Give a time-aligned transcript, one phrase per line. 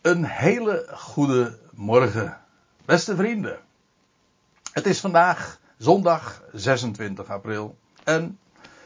[0.00, 2.40] Een hele goede morgen,
[2.84, 3.58] beste vrienden.
[4.72, 8.38] Het is vandaag zondag 26 april en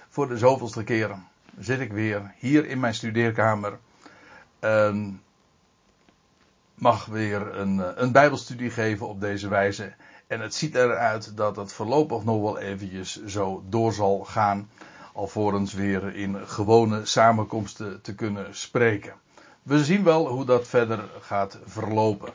[0.09, 1.17] voor de zoveelste keer
[1.59, 3.79] zit ik weer hier in mijn studeerkamer
[4.59, 5.23] en
[6.75, 9.95] mag weer een, een bijbelstudie geven op deze wijze.
[10.27, 14.71] En het ziet eruit dat het voorlopig nog wel eventjes zo door zal gaan,
[15.13, 19.23] alvorens weer in gewone samenkomsten te kunnen spreken
[19.65, 22.33] we zien wel hoe dat verder gaat verlopen.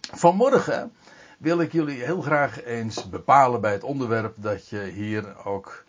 [0.00, 0.92] Vanmorgen
[1.38, 5.84] wil ik jullie heel graag eens bepalen bij het onderwerp dat je hier ook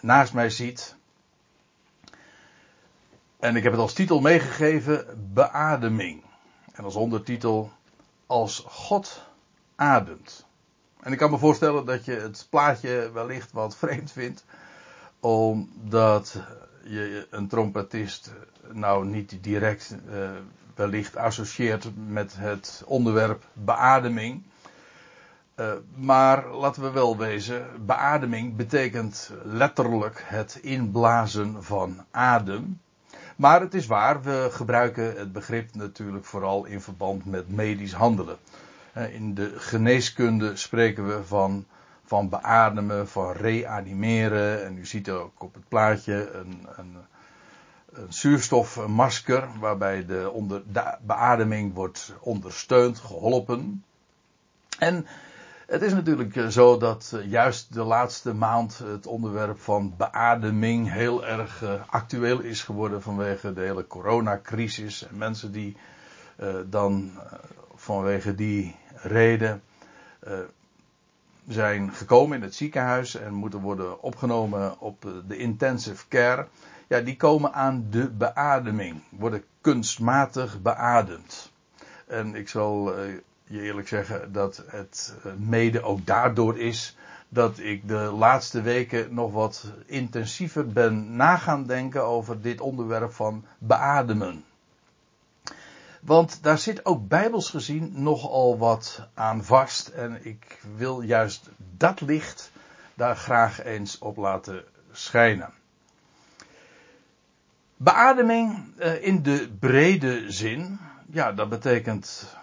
[0.00, 0.96] naast mij ziet.
[3.38, 6.22] En ik heb het als titel meegegeven: Beademing.
[6.72, 7.72] En als ondertitel:
[8.26, 9.22] Als God
[9.76, 10.46] ademt.
[11.00, 14.44] En ik kan me voorstellen dat je het plaatje wellicht wat vreemd vindt,
[15.20, 16.36] omdat
[16.86, 18.32] je een trompetist
[18.72, 20.30] nou niet direct uh,
[20.74, 24.42] wellicht associeert met het onderwerp beademing.
[25.56, 32.80] Uh, maar laten we wel wezen, beademing betekent letterlijk het inblazen van adem.
[33.36, 38.36] Maar het is waar, we gebruiken het begrip natuurlijk vooral in verband met medisch handelen.
[39.10, 41.66] In de geneeskunde spreken we van
[42.04, 44.64] van beademen, van reanimeren.
[44.64, 46.96] En u ziet ook op het plaatje een, een,
[47.92, 53.84] een zuurstofmasker waarbij de, onder, de beademing wordt ondersteund, geholpen.
[54.78, 55.06] En
[55.66, 60.92] het is natuurlijk eh, zo dat eh, juist de laatste maand het onderwerp van beademing
[60.92, 65.06] heel erg eh, actueel is geworden vanwege de hele coronacrisis.
[65.06, 65.76] En mensen die
[66.66, 67.10] dan
[67.74, 69.62] vanwege die reden
[71.48, 76.46] zijn gekomen in het ziekenhuis en moeten worden opgenomen op de intensive care.
[76.88, 81.52] Ja, die komen aan de beademing, worden kunstmatig beademd.
[82.06, 86.96] En ik zal uh, je eerlijk zeggen dat het uh, mede ook daardoor is
[87.28, 93.44] dat ik de laatste weken nog wat intensiever ben nagaan denken over dit onderwerp van
[93.58, 94.44] beademen.
[96.04, 99.88] Want daar zit ook bijbels gezien nogal wat aan vast.
[99.88, 102.50] En ik wil juist dat licht
[102.94, 105.52] daar graag eens op laten schijnen.
[107.76, 110.78] Beademing eh, in de brede zin,
[111.10, 112.36] ja, dat betekent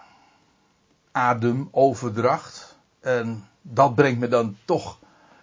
[1.12, 2.78] ademoverdracht.
[3.00, 4.98] En dat brengt me dan toch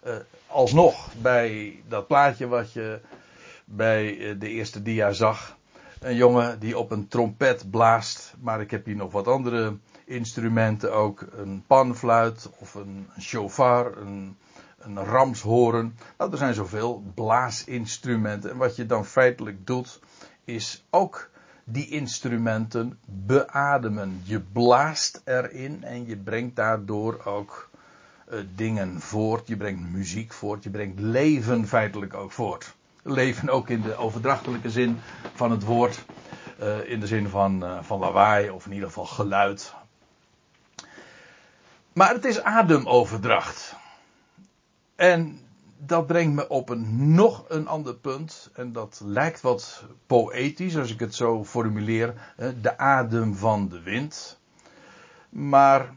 [0.05, 0.15] uh,
[0.47, 2.99] alsnog bij dat plaatje wat je
[3.65, 5.57] bij uh, de eerste dia zag.
[5.99, 8.33] Een jongen die op een trompet blaast.
[8.41, 11.25] Maar ik heb hier nog wat andere instrumenten ook.
[11.31, 14.37] Een panfluit of een, shofar, een,
[14.77, 15.97] een ramshoren.
[16.17, 18.49] Nou, er zijn zoveel blaasinstrumenten.
[18.49, 19.99] En wat je dan feitelijk doet,
[20.43, 21.29] is ook
[21.63, 24.21] die instrumenten beademen.
[24.23, 27.69] Je blaast erin en je brengt daardoor ook
[28.31, 29.47] uh, dingen voort.
[29.47, 30.63] Je brengt muziek voort.
[30.63, 34.99] Je brengt leven feitelijk ook voort leven ook in de overdrachtelijke zin
[35.33, 36.05] van het woord.
[36.61, 39.73] Uh, in de zin van, uh, van lawaai of in ieder geval geluid.
[41.93, 43.75] Maar het is ademoverdracht.
[44.95, 45.39] En
[45.77, 48.49] dat brengt me op een nog een ander punt.
[48.53, 52.13] En dat lijkt wat poëtisch als ik het zo formuleer.
[52.61, 54.39] De adem van de wind.
[55.29, 55.93] Maar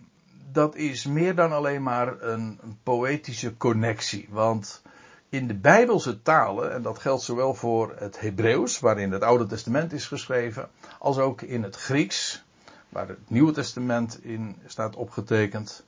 [0.52, 4.28] dat is meer dan alleen maar een poëtische connectie.
[4.30, 4.82] Want
[5.32, 9.92] in de Bijbelse talen, en dat geldt zowel voor het Hebreeuws, waarin het Oude Testament
[9.92, 12.44] is geschreven, als ook in het Grieks,
[12.88, 15.84] waar het Nieuwe Testament in staat opgetekend.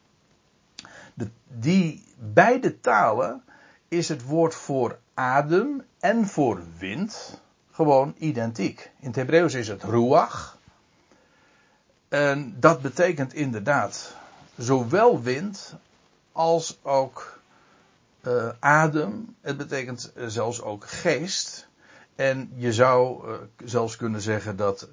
[1.15, 3.43] De, die beide talen
[3.89, 7.41] is het woord voor adem en voor wind
[7.71, 8.91] gewoon identiek.
[9.01, 10.59] In het Hebreeuws is het ruach.
[12.09, 14.17] En dat betekent inderdaad
[14.57, 15.75] zowel wind
[16.33, 17.35] als ook
[18.27, 19.37] uh, adem.
[19.41, 21.69] Het betekent uh, zelfs ook geest.
[22.15, 24.89] En je zou uh, zelfs kunnen zeggen dat,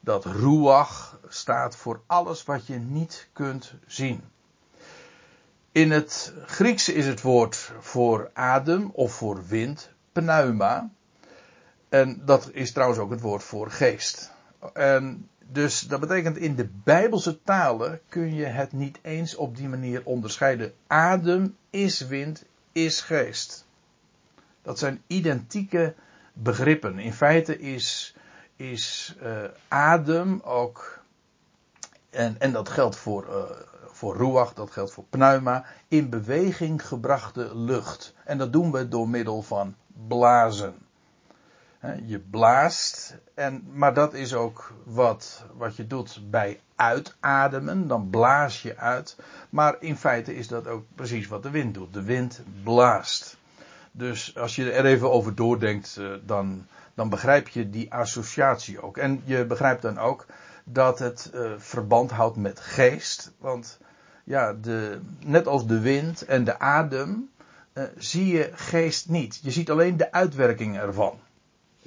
[0.00, 4.22] dat ruach staat voor alles wat je niet kunt zien.
[5.72, 10.90] In het Grieks is het woord voor adem of voor wind pneuma.
[11.88, 14.32] En dat is trouwens ook het woord voor geest.
[14.72, 19.68] En dus dat betekent in de Bijbelse talen kun je het niet eens op die
[19.68, 20.72] manier onderscheiden.
[20.86, 22.44] Adem is wind,
[22.76, 23.66] is geest.
[24.62, 25.94] Dat zijn identieke
[26.32, 26.98] begrippen.
[26.98, 28.16] In feite is,
[28.56, 31.02] is uh, adem ook,
[32.10, 33.44] en, en dat geldt voor, uh,
[33.86, 38.14] voor ruach, dat geldt voor pneuma, in beweging gebrachte lucht.
[38.24, 39.74] En dat doen we door middel van
[40.06, 40.74] blazen.
[42.04, 47.88] Je blaast, en, maar dat is ook wat, wat je doet bij uitademen.
[47.88, 49.16] Dan blaas je uit.
[49.50, 51.92] Maar in feite is dat ook precies wat de wind doet.
[51.92, 53.36] De wind blaast.
[53.92, 58.96] Dus als je er even over doordenkt, eh, dan, dan begrijp je die associatie ook.
[58.96, 60.26] En je begrijpt dan ook
[60.64, 63.32] dat het uh, verband houdt met geest.
[63.38, 63.78] Want
[64.24, 67.30] ja, de, net als de wind en de adem,
[67.74, 69.38] uh, zie je geest niet.
[69.42, 71.20] Je ziet alleen de uitwerking ervan.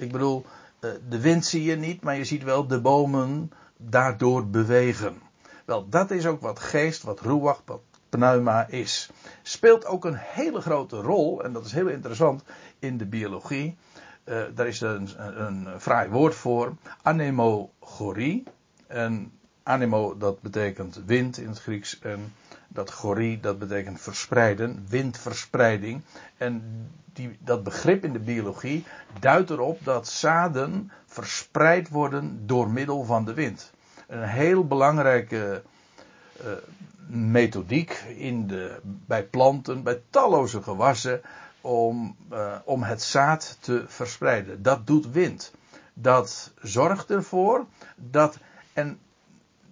[0.00, 0.44] Ik bedoel,
[0.80, 5.22] uh, de wind zie je niet, maar je ziet wel de bomen daardoor bewegen.
[5.64, 9.10] Wel, dat is ook wat geest, wat ruach, wat pneuma is.
[9.42, 12.42] Speelt ook een hele grote rol, en dat is heel interessant,
[12.78, 13.76] in de biologie.
[14.24, 15.08] Uh, daar is een,
[15.42, 18.42] een, fraai woord voor, anemogorie.
[18.86, 19.32] En
[19.62, 21.98] anemo, dat betekent wind in het Grieks.
[22.72, 26.02] Dat gorie, dat betekent verspreiden, windverspreiding.
[26.36, 26.62] En
[27.12, 28.84] die, dat begrip in de biologie
[29.20, 33.72] duidt erop dat zaden verspreid worden door middel van de wind.
[34.06, 35.62] Een heel belangrijke
[36.40, 36.46] uh,
[37.06, 41.20] methodiek in de, bij planten, bij talloze gewassen,
[41.60, 44.62] om, uh, om het zaad te verspreiden.
[44.62, 45.52] Dat doet wind.
[45.94, 48.38] Dat zorgt ervoor dat
[48.72, 48.98] en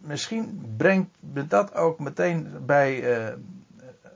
[0.01, 3.33] misschien brengt me dat ook meteen bij uh,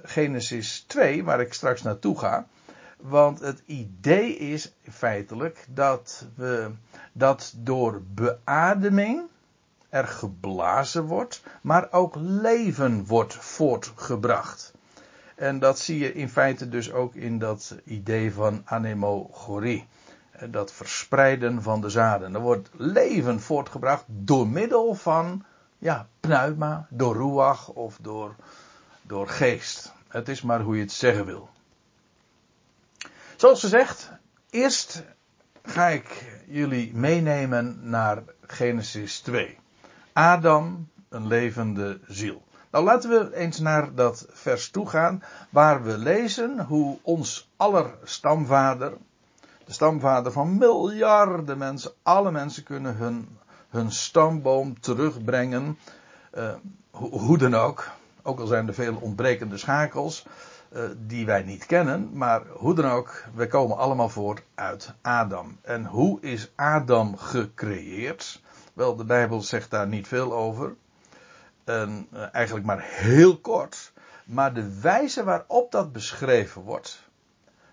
[0.02, 2.46] Genesis 2, waar ik straks naartoe ga.
[2.96, 6.70] Want het idee is feitelijk dat we
[7.12, 9.22] dat door beademing
[9.88, 14.72] er geblazen wordt, maar ook leven wordt voortgebracht.
[15.34, 19.86] En dat zie je in feite dus ook in dat idee van anemogorie
[20.50, 22.34] dat verspreiden van de zaden.
[22.34, 25.44] Er wordt leven voortgebracht door middel van
[25.82, 28.34] ja, pneuma, door ruach of door,
[29.02, 29.92] door geest.
[30.08, 31.48] Het is maar hoe je het zeggen wil.
[33.36, 34.10] Zoals gezegd,
[34.50, 35.02] eerst
[35.62, 39.58] ga ik jullie meenemen naar Genesis 2.
[40.12, 42.42] Adam, een levende ziel.
[42.70, 47.94] Nou laten we eens naar dat vers toe gaan, waar we lezen hoe ons aller
[48.02, 48.92] stamvader,
[49.64, 51.92] de stamvader van miljarden mensen.
[52.02, 53.38] Alle mensen kunnen hun,
[53.72, 55.78] hun stamboom terugbrengen.
[56.34, 56.54] Uh,
[56.90, 57.90] hoe dan ook.
[58.22, 60.26] Ook al zijn er veel ontbrekende schakels.
[60.72, 62.10] Uh, die wij niet kennen.
[62.12, 63.24] Maar hoe dan ook.
[63.34, 65.58] We komen allemaal voort uit Adam.
[65.62, 68.40] En hoe is Adam gecreëerd?
[68.72, 70.74] Wel, de Bijbel zegt daar niet veel over.
[71.64, 73.92] En, uh, eigenlijk maar heel kort.
[74.24, 77.10] Maar de wijze waarop dat beschreven wordt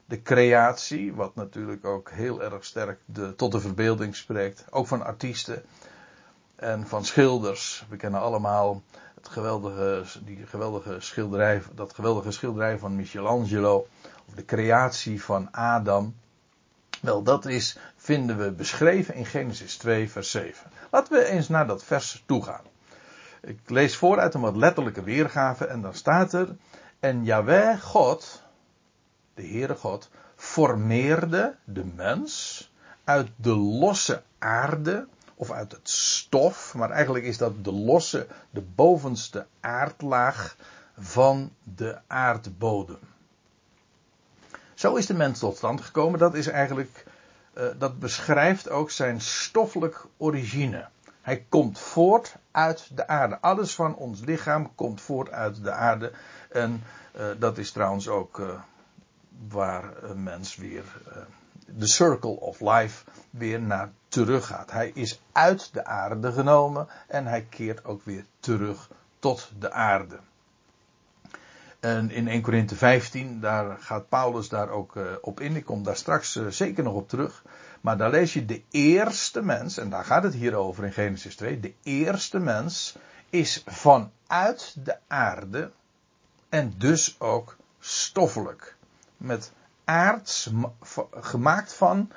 [0.10, 5.04] de creatie, wat natuurlijk ook heel erg sterk de, tot de verbeelding spreekt, ook van
[5.04, 5.64] artiesten
[6.56, 7.86] en van schilders.
[7.90, 8.82] We kennen allemaal
[9.16, 13.88] het geweldige, die geweldige schilderij, dat geweldige schilderij van Michelangelo,
[14.28, 16.16] of de creatie van Adam.
[17.02, 20.72] Wel, dat is, vinden we beschreven in Genesis 2, vers 7.
[20.92, 22.66] Laten we eens naar dat vers toe gaan.
[23.42, 26.56] Ik lees voor uit een wat letterlijke weergave en dan staat er,
[27.00, 28.48] en Yahweh God,
[29.40, 32.72] de Heere God, formeerde de mens
[33.04, 38.62] uit de losse aarde, of uit het stof, maar eigenlijk is dat de losse, de
[38.62, 40.56] bovenste aardlaag
[40.98, 43.00] van de aardbodem.
[44.74, 46.20] Zo is de mens tot stand gekomen.
[46.20, 47.06] Dat is eigenlijk,
[47.58, 50.88] uh, dat beschrijft ook zijn stoffelijk origine.
[51.22, 53.40] Hij komt voort uit de aarde.
[53.42, 56.12] Alles van ons lichaam komt voort uit de aarde.
[56.50, 56.84] En
[57.16, 58.60] uh, dat is trouwens ook uh,
[59.48, 60.84] waar een mens weer
[61.78, 64.72] de circle of life weer naar terug gaat.
[64.72, 70.20] Hij is uit de aarde genomen en hij keert ook weer terug tot de aarde.
[71.80, 75.56] En in 1 Korinthe 15, daar gaat Paulus daar ook uh, op in.
[75.56, 77.44] Ik kom daar straks uh, zeker nog op terug.
[77.82, 81.36] Maar daar lees je de eerste mens, en daar gaat het hier over in Genesis
[81.36, 81.60] 2.
[81.60, 82.96] De eerste mens
[83.30, 85.72] is vanuit de aarde
[86.50, 88.78] en dus ook stoffelijk
[89.20, 89.52] met
[89.84, 90.50] aards,
[91.12, 92.12] gemaakt van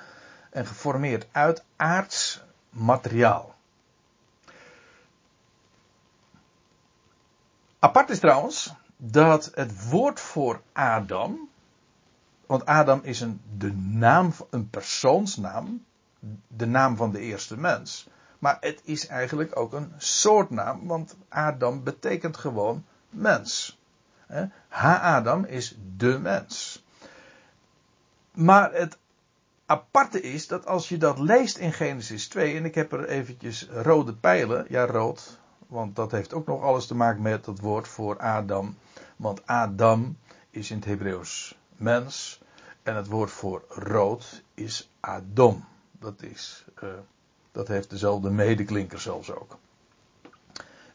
[0.50, 3.54] en geformeerd uit aards materiaal.
[7.78, 11.49] Apart is trouwens dat het woord voor Adam,
[12.47, 15.85] want Adam is een, de naam, een persoonsnaam,
[16.49, 18.09] de naam van de eerste mens.
[18.38, 23.80] Maar het is eigenlijk ook een soortnaam, want Adam betekent gewoon mens.
[24.68, 26.85] Ha-Adam is de mens.
[28.34, 28.98] Maar het
[29.66, 33.68] aparte is dat als je dat leest in Genesis 2, en ik heb er eventjes
[33.70, 37.88] rode pijlen, ja rood, want dat heeft ook nog alles te maken met het woord
[37.88, 38.76] voor Adam.
[39.16, 40.16] Want Adam
[40.50, 42.40] is in het Hebreeuws mens
[42.82, 45.64] en het woord voor rood is Adom.
[45.92, 46.90] Dat, is, uh,
[47.52, 49.58] dat heeft dezelfde medeklinker zelfs ook.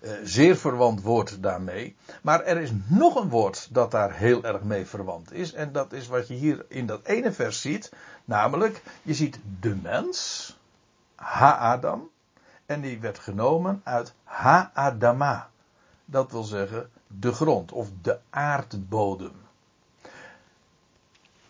[0.08, 1.96] Uh, zeer verwant woord daarmee.
[2.22, 5.54] Maar er is nog een woord dat daar heel erg mee verwant is.
[5.54, 7.92] En dat is wat je hier in dat ene vers ziet.
[8.26, 10.58] Namelijk, je ziet de mens,
[11.16, 12.10] Ha-Adam.
[12.66, 15.50] En die werd genomen uit Ha-Adama.
[16.06, 19.46] Dat wil zeggen de grond of de aardbodem.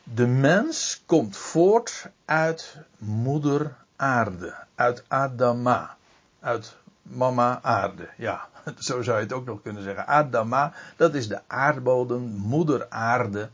[0.03, 5.97] De mens komt voort uit moeder aarde, uit Adama,
[6.39, 6.75] uit
[7.09, 8.09] mama aarde.
[8.17, 8.47] Ja,
[8.79, 10.07] zo zou je het ook nog kunnen zeggen.
[10.07, 13.49] Adama, dat is de aardbodem, moeder aarde.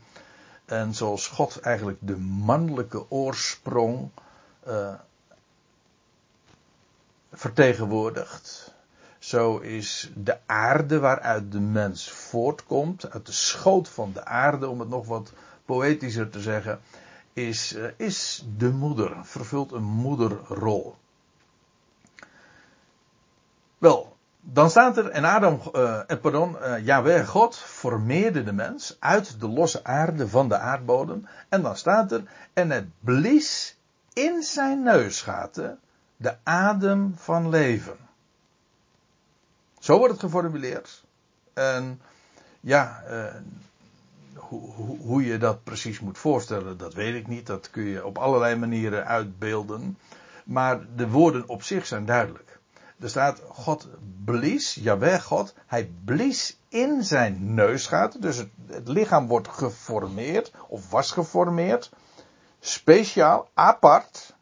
[0.64, 4.10] En zoals God eigenlijk de mannelijke oorsprong
[4.68, 4.94] uh,
[7.32, 8.74] vertegenwoordigt,
[9.18, 14.80] zo is de aarde waaruit de mens voortkomt, uit de schoot van de aarde, om
[14.80, 15.32] het nog wat
[15.64, 16.80] poëtischer te zeggen,
[17.32, 20.96] is, uh, is de moeder, vervult een moederrol.
[23.84, 29.48] Wel, dan staat er, en Adam, uh, pardon, uh, God formeerde de mens uit de
[29.48, 31.28] losse aarde van de aardbodem.
[31.48, 32.22] En dan staat er,
[32.52, 33.78] en het blies
[34.12, 35.78] in zijn neusgaten
[36.16, 37.96] de adem van leven.
[39.78, 41.04] Zo wordt het geformuleerd.
[41.54, 42.00] En
[42.60, 43.34] ja, uh,
[44.34, 47.46] hoe, hoe, hoe je dat precies moet voorstellen, dat weet ik niet.
[47.46, 49.98] Dat kun je op allerlei manieren uitbeelden.
[50.44, 52.54] Maar de woorden op zich zijn duidelijk.
[53.04, 53.88] Er staat, God
[54.24, 58.20] blies, Jawel God, hij blies in zijn neusgaten.
[58.20, 58.48] Dus het,
[58.84, 61.90] lichaam wordt geformeerd, of was geformeerd.
[62.60, 64.34] Speciaal, apart.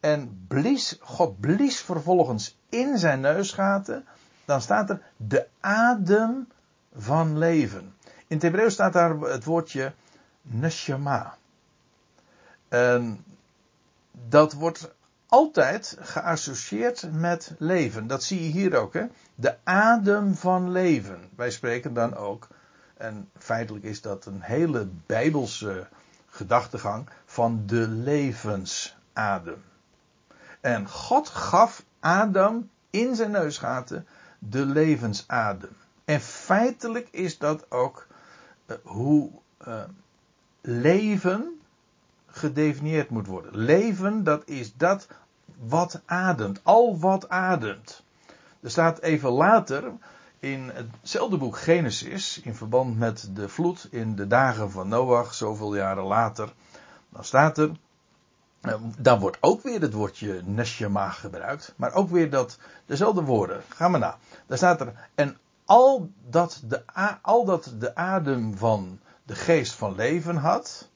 [0.00, 4.06] En blies, God blies vervolgens in zijn neusgaten.
[4.44, 6.48] Dan staat er de adem
[6.96, 7.94] van leven.
[8.26, 9.92] In het Hebreeuws staat daar het woordje
[10.42, 11.36] neshama.
[12.68, 13.24] En
[14.12, 14.94] dat wordt
[15.28, 18.06] altijd geassocieerd met leven.
[18.06, 19.06] Dat zie je hier ook, hè?
[19.34, 21.28] De adem van leven.
[21.36, 22.48] Wij spreken dan ook,
[22.96, 25.86] en feitelijk is dat een hele bijbelse
[26.26, 29.64] gedachtegang, van de levensadem.
[30.60, 34.06] En God gaf Adam in zijn neusgaten
[34.38, 35.76] de levensadem.
[36.04, 38.06] En feitelijk is dat ook
[38.66, 39.30] uh, hoe
[39.68, 39.82] uh,
[40.60, 41.57] leven
[42.38, 43.56] gedefinieerd moet worden.
[43.56, 45.06] Leven, dat is dat
[45.58, 46.60] wat ademt.
[46.62, 48.02] Al wat ademt.
[48.60, 49.92] Er staat even later
[50.38, 55.76] in hetzelfde boek Genesis, in verband met de vloed in de dagen van Noach, zoveel
[55.76, 56.52] jaren later,
[57.08, 57.70] dan staat er,
[58.60, 63.62] eh, dan wordt ook weer het woordje neshama gebruikt, maar ook weer dat, dezelfde woorden.
[63.68, 64.18] Ga maar na.
[64.46, 66.82] Daar staat er, en al dat de,
[67.22, 70.88] al dat de adem van de geest van leven had,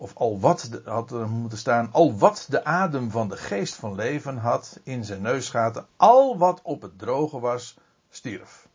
[0.00, 3.94] of al wat had er moeten staan, al wat de adem van de geest van
[3.94, 7.76] leven had in zijn neusgaten, al wat op het droge was,
[8.10, 8.68] stierf.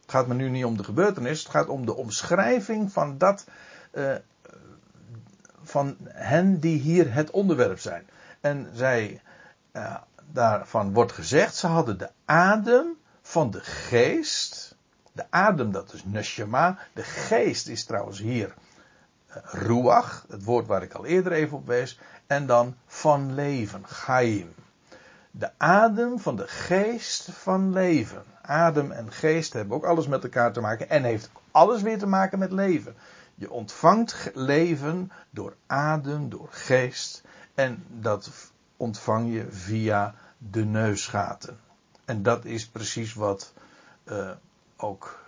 [0.00, 3.44] Het gaat me nu niet om de gebeurtenis, het gaat om de omschrijving van dat,
[3.92, 4.14] uh,
[5.62, 8.06] van hen die hier het onderwerp zijn.
[8.40, 9.20] En zij,
[9.72, 9.96] uh,
[10.32, 14.76] daarvan wordt gezegd, ze hadden de adem van de geest.
[15.12, 16.78] De adem, dat is neshama.
[16.92, 18.54] De geest is trouwens hier
[19.42, 24.54] ruach, het woord waar ik al eerder even op wees, en dan van leven, chaim.
[25.30, 28.24] De adem van de geest van leven.
[28.42, 32.06] Adem en geest hebben ook alles met elkaar te maken en heeft alles weer te
[32.06, 32.94] maken met leven.
[33.34, 37.22] Je ontvangt leven door adem, door geest
[37.54, 38.30] en dat
[38.76, 41.58] ontvang je via de neusgaten.
[42.04, 43.52] En dat is precies wat
[44.04, 44.30] uh,
[44.76, 45.20] ook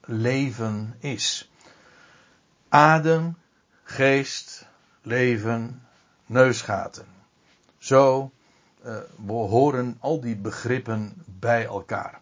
[0.00, 1.50] leven is.
[2.68, 3.36] Adem,
[3.92, 4.66] geest,
[5.02, 5.82] leven,
[6.26, 7.06] neusgaten.
[7.78, 8.30] Zo
[8.84, 12.20] uh, behoren al die begrippen bij elkaar.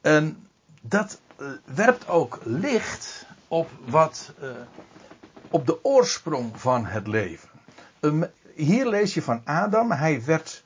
[0.00, 0.48] En
[0.80, 4.50] dat uh, werpt ook licht op wat, uh,
[5.50, 7.48] op de oorsprong van het leven.
[8.00, 10.64] Um, hier lees je van Adam, hij werd,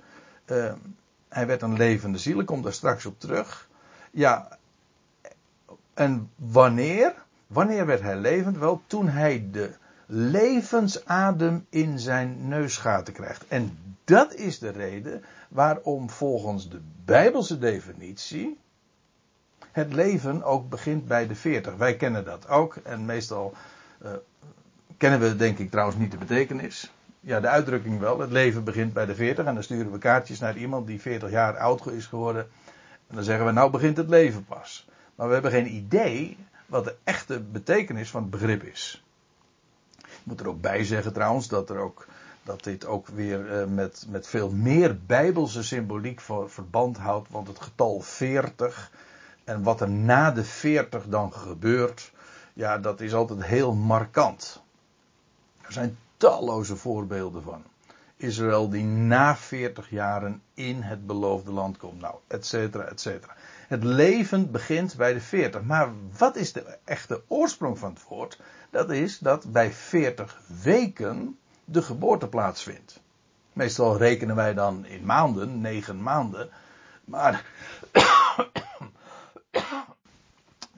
[1.28, 3.68] hij werd een levende ziel, ik kom daar straks op terug.
[4.10, 4.58] Ja,
[5.94, 7.14] en wanneer?
[7.46, 8.58] Wanneer werd hij levend?
[8.58, 9.74] Wel, toen hij de
[10.06, 13.46] levensadem in zijn neusgaten krijgt.
[13.48, 18.58] En dat is de reden waarom volgens de Bijbelse definitie
[19.72, 21.74] het leven ook begint bij de 40.
[21.76, 23.54] Wij kennen dat ook en meestal
[24.04, 24.10] uh,
[24.96, 26.92] kennen we denk ik trouwens niet de betekenis.
[27.20, 28.20] Ja, de uitdrukking wel.
[28.20, 31.30] Het leven begint bij de 40 en dan sturen we kaartjes naar iemand die 40
[31.30, 32.46] jaar oud is geworden.
[33.06, 34.88] En dan zeggen we nou begint het leven pas.
[35.14, 39.04] Maar we hebben geen idee wat de echte betekenis van het begrip is
[40.24, 42.06] moet er ook bij zeggen trouwens dat er ook
[42.44, 47.28] dat dit ook weer uh, met, met veel meer bijbelse symboliek voor verband houdt.
[47.30, 48.90] Want het getal 40
[49.44, 52.12] en wat er na de 40 dan gebeurt,
[52.52, 54.62] ja, dat is altijd heel markant.
[55.60, 57.62] Er zijn talloze voorbeelden van.
[58.16, 62.00] Israël die na 40 jaren in het beloofde land komt.
[62.00, 63.34] Nou, et cetera, et cetera.
[63.68, 65.62] Het leven begint bij de 40.
[65.62, 65.88] Maar
[66.18, 68.40] wat is de echte oorsprong van het woord?
[68.74, 73.00] Dat is dat bij 40 weken de geboorte plaatsvindt.
[73.52, 76.50] Meestal rekenen wij dan in maanden, negen maanden.
[77.04, 77.44] Maar.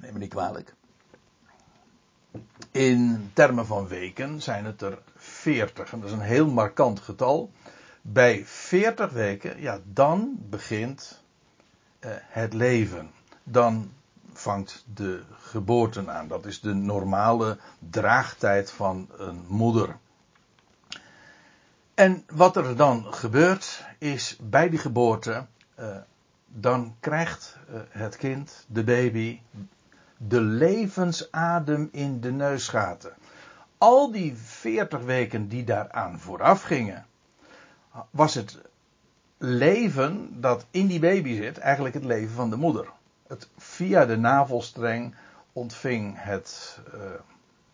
[0.01, 0.75] neem me niet kwalijk.
[2.71, 5.93] In termen van weken zijn het er 40.
[5.93, 7.51] En dat is een heel markant getal.
[8.03, 11.23] Bij 40 weken, ja, dan begint
[12.01, 13.11] uh, het leven.
[13.43, 13.93] Dan
[14.39, 16.29] vangt de geboorte aan.
[16.29, 17.59] Dat is de normale
[17.91, 19.97] draagtijd van een moeder.
[21.95, 25.47] En wat er dan gebeurt, is bij die geboorte,
[25.81, 25.97] uh,
[26.47, 29.41] dan krijgt uh, het kind, de baby,
[30.17, 33.13] de levensadem in de neusgaten.
[33.79, 37.07] Al die 40 weken die daaraan vooraf gingen,
[38.11, 38.59] was het
[39.39, 42.87] leven dat in die baby zit eigenlijk het leven van de moeder.
[43.29, 45.15] Het, via de navelstreng
[45.53, 47.01] ontving het uh,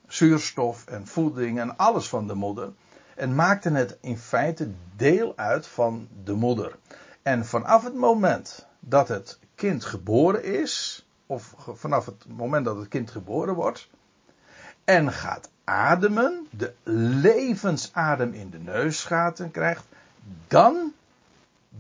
[0.07, 2.73] zuurstof en voeding en alles van de moeder.
[3.17, 6.77] En maakte het in feite deel uit van de moeder.
[7.23, 12.89] En vanaf het moment dat het kind geboren is, of vanaf het moment dat het
[12.89, 13.91] kind geboren wordt,
[14.85, 16.73] en gaat ademen, de
[17.23, 19.85] levensadem in de neusgaten krijgt,
[20.47, 20.93] dan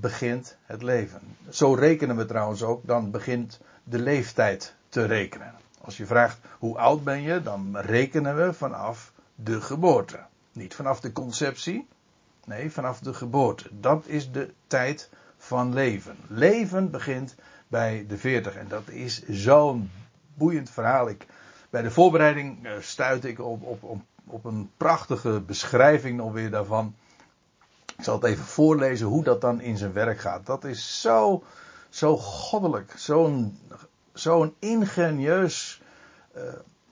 [0.00, 1.20] begint het leven.
[1.50, 5.54] Zo rekenen we trouwens ook, dan begint de leeftijd te rekenen.
[5.80, 10.20] Als je vraagt hoe oud ben je, dan rekenen we vanaf de geboorte.
[10.52, 11.88] Niet vanaf de conceptie,
[12.44, 13.68] nee, vanaf de geboorte.
[13.80, 16.16] Dat is de tijd van leven.
[16.26, 17.34] Leven begint
[17.68, 19.90] bij de 40 en dat is zo'n
[20.34, 21.08] boeiend verhaal.
[21.08, 21.26] Ik,
[21.70, 26.50] bij de voorbereiding uh, stuitte ik op, op, op, op een prachtige beschrijving nog weer
[26.50, 26.94] daarvan.
[28.02, 30.46] Ik zal het even voorlezen hoe dat dan in zijn werk gaat.
[30.46, 31.42] Dat is zo,
[31.88, 33.58] zo goddelijk, zo'n
[34.12, 35.82] zo'n ingenieus
[36.36, 36.42] uh,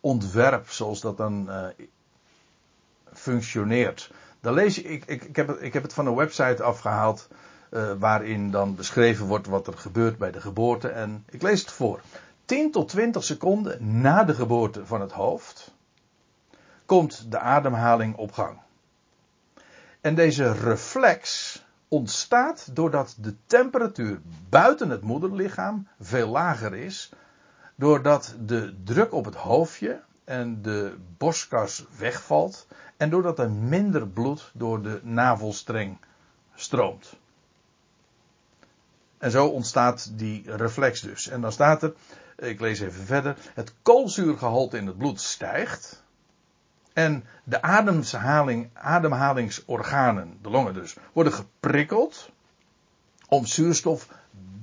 [0.01, 1.67] ontwerp zoals dat dan uh,
[3.13, 4.13] functioneert.
[4.41, 7.29] Dan lees ik, ik, ik, heb het, ik heb het van een website afgehaald
[7.71, 10.89] uh, waarin dan beschreven wordt wat er gebeurt bij de geboorte.
[10.89, 12.01] En ik lees het voor.
[12.45, 15.75] 10 tot 20 seconden na de geboorte van het hoofd
[16.87, 18.59] komt de ademhaling op gang.
[20.01, 27.13] En deze reflex ontstaat doordat de temperatuur buiten het moederlichaam veel lager is,
[27.75, 34.51] doordat de druk op het hoofdje en de borstkas wegvalt en doordat er minder bloed
[34.55, 35.99] door de navelstreng
[36.55, 37.19] stroomt.
[39.19, 41.29] En zo ontstaat die reflex dus.
[41.29, 41.95] En dan staat er,
[42.37, 46.05] ik lees even verder, het koolzuurgehalte in het bloed stijgt.
[47.01, 52.31] En de ademhaling, ademhalingsorganen, de longen dus, worden geprikkeld
[53.29, 54.09] om zuurstof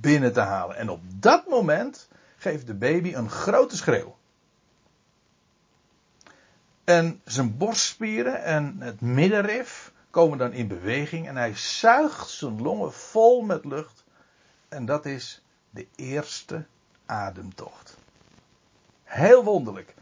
[0.00, 0.76] binnen te halen.
[0.76, 4.16] En op dat moment geeft de baby een grote schreeuw.
[6.84, 12.92] En zijn borstspieren en het middenrif komen dan in beweging en hij zuigt zijn longen
[12.92, 14.04] vol met lucht.
[14.68, 16.66] En dat is de eerste
[17.06, 17.96] ademtocht.
[19.04, 19.94] Heel wonderlijk.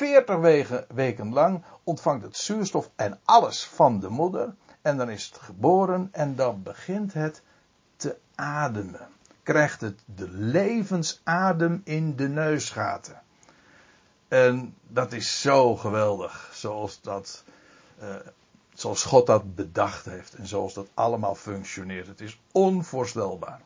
[0.00, 4.54] 40 weken, lang ontvangt het zuurstof en alles van de moeder.
[4.82, 7.42] En dan is het geboren en dan begint het
[7.96, 9.08] te ademen.
[9.42, 13.22] Krijgt het de levensadem in de neusgaten.
[14.28, 17.44] En dat is zo geweldig, zoals dat,
[18.02, 18.14] uh,
[18.74, 22.06] zoals God dat bedacht heeft en zoals dat allemaal functioneert.
[22.06, 23.60] Het is onvoorstelbaar.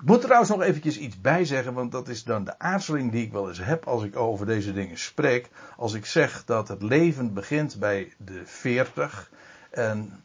[0.00, 3.24] Ik moet trouwens nog eventjes iets bij zeggen, want dat is dan de aarzeling die
[3.24, 5.48] ik wel eens heb als ik over deze dingen spreek.
[5.76, 9.30] Als ik zeg dat het leven begint bij de 40
[9.70, 10.24] en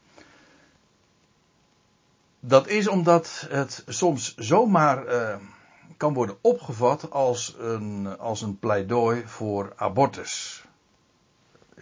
[2.40, 5.36] dat is omdat het soms zomaar uh,
[5.98, 10.66] kan worden opgevat als een, als een pleidooi voor abortus.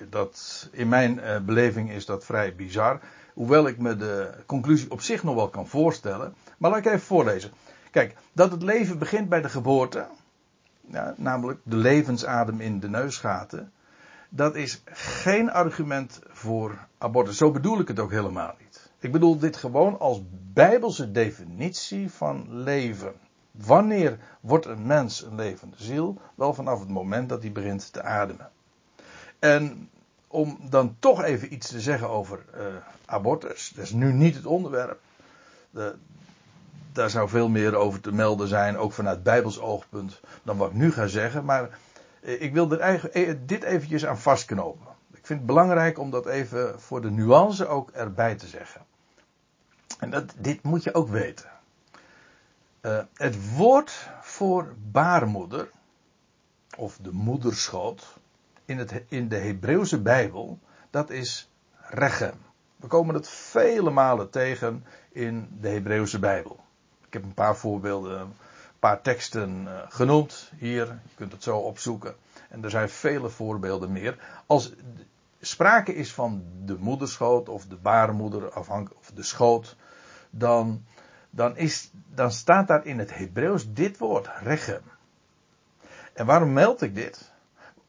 [0.10, 3.00] Dat, in mijn uh, beleving is dat vrij bizar.
[3.34, 6.36] Hoewel ik me de conclusie op zich nog wel kan voorstellen.
[6.58, 7.52] Maar laat ik even voorlezen.
[7.92, 10.08] Kijk, dat het leven begint bij de geboorte,
[10.82, 13.72] ja, namelijk de levensadem in de neusgaten,
[14.30, 17.38] dat is geen argument voor abortus.
[17.38, 18.90] Zo bedoel ik het ook helemaal niet.
[19.00, 20.22] Ik bedoel dit gewoon als
[20.54, 23.14] bijbelse definitie van leven.
[23.52, 26.22] Wanneer wordt een mens een levende ziel?
[26.36, 28.50] Wel vanaf het moment dat hij begint te ademen.
[29.40, 29.90] En
[30.28, 32.62] om dan toch even iets te zeggen over uh,
[33.06, 33.72] abortus.
[33.76, 35.00] Dat is nu niet het onderwerp.
[35.70, 35.96] De,
[36.92, 40.76] daar zou veel meer over te melden zijn, ook vanuit Bijbels oogpunt, dan wat ik
[40.76, 41.46] nu ga zeggen.
[41.46, 41.70] Maar
[42.22, 44.88] uh, ik wil eigenlijk, dit eventjes aan vastknopen.
[45.14, 48.82] Ik vind het belangrijk om dat even voor de nuance ook erbij te zeggen.
[50.00, 51.50] En dat, dit moet je ook weten.
[52.82, 55.70] Uh, het woord voor baarmoeder,
[56.78, 58.18] of de moederschoot,
[58.66, 62.34] in, het, in de Hebreeuwse Bijbel, dat is rechem.
[62.76, 66.60] We komen het vele malen tegen in de Hebreeuwse Bijbel.
[67.10, 68.34] Ik heb een paar voorbeelden, een
[68.80, 70.86] paar teksten uh, genoemd hier.
[70.86, 72.16] Je kunt het zo opzoeken.
[72.50, 74.42] En er zijn vele voorbeelden meer.
[74.46, 74.74] Als
[75.42, 79.76] sprake is van de moederschoot of de baarmoeder, of de schoot,
[80.30, 80.86] dan,
[81.30, 84.82] dan, is, dan staat daar in het Hebreeuws dit woord, rechem.
[86.14, 87.32] En waarom meld ik dit?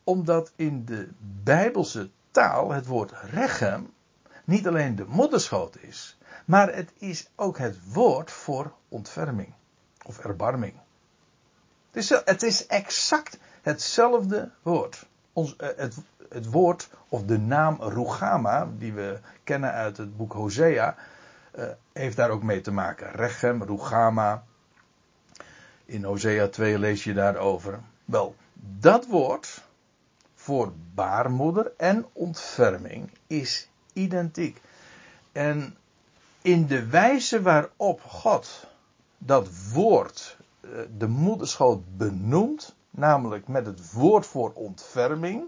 [0.04, 1.08] Omdat in de
[1.42, 3.92] Bijbelse taal het woord rechem
[4.44, 9.52] niet alleen de moederschoot is, maar het is ook het woord voor ontferming
[10.06, 10.74] of erbarming.
[11.90, 15.06] Het is, het is exact hetzelfde woord.
[15.32, 15.96] Ons, eh, het,
[16.28, 20.96] het woord of de naam Rugama, die we kennen uit het boek Hosea,
[21.58, 23.10] uh, heeft daar ook mee te maken.
[23.10, 24.44] Rechem, Rugama.
[25.84, 27.80] In Hosea 2 lees je daarover.
[28.04, 28.34] Wel,
[28.78, 29.62] dat woord
[30.34, 34.60] voor baarmoeder en ontferming is identiek.
[35.32, 35.76] En
[36.42, 38.66] in de wijze waarop God
[39.18, 45.42] dat woord, eh, de moederschoot, benoemt, namelijk met het woord voor ontferming,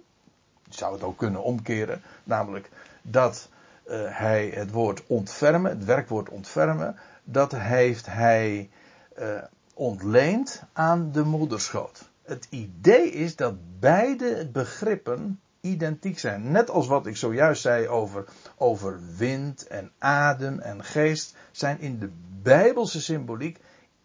[0.64, 2.70] je zou het ook kunnen omkeren, namelijk
[3.02, 3.48] dat
[3.86, 8.70] uh, hij het woord ontfermen, het werkwoord ontfermen, dat heeft hij
[9.18, 9.42] uh,
[9.74, 12.10] ontleend aan de moederschoot.
[12.22, 16.50] Het idee is dat beide begrippen identiek zijn.
[16.50, 18.24] Net als wat ik zojuist zei over,
[18.56, 22.10] over wind en adem en geest, zijn in de
[22.42, 23.58] Bijbelse symboliek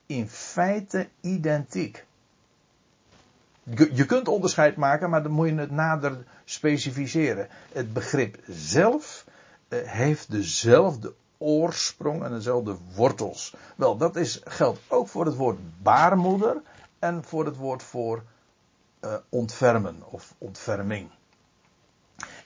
[0.06, 2.06] in feite identiek.
[3.94, 7.48] Je kunt onderscheid maken, maar dan moet je het nader specificeren.
[7.72, 9.26] Het begrip zelf
[9.68, 13.56] eh, heeft dezelfde oorsprong en dezelfde wortels.
[13.76, 16.62] Wel, dat is, geldt ook voor het woord baarmoeder
[17.00, 18.24] en voor het woord voor
[19.02, 21.10] uh, ontfermen of ontferming.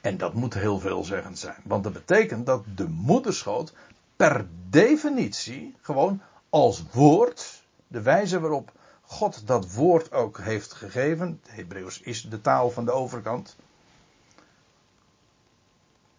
[0.01, 1.55] En dat moet heel veelzeggend zijn.
[1.63, 3.73] Want dat betekent dat de moederschoot
[4.15, 11.41] per definitie gewoon als woord, de wijze waarop God dat woord ook heeft gegeven.
[11.47, 13.55] Hebreeuws is de taal van de overkant.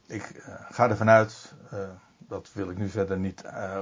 [0.06, 1.80] Ik uh, ga ervan uit, uh,
[2.18, 3.80] dat wil ik nu verder niet uh,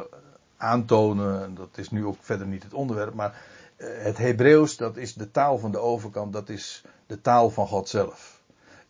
[0.56, 3.42] aantonen, dat is nu ook verder niet het onderwerp, maar
[3.76, 7.88] het Hebreeuws, dat is de taal van de overkant, dat is de taal van God
[7.88, 8.39] zelf.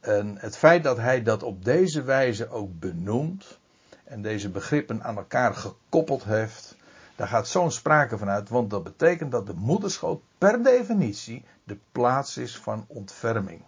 [0.00, 3.58] En het feit dat hij dat op deze wijze ook benoemt
[4.04, 6.76] en deze begrippen aan elkaar gekoppeld heeft,
[7.16, 11.78] daar gaat zo'n sprake van uit, want dat betekent dat de moederschoot per definitie de
[11.92, 13.62] plaats is van ontferming.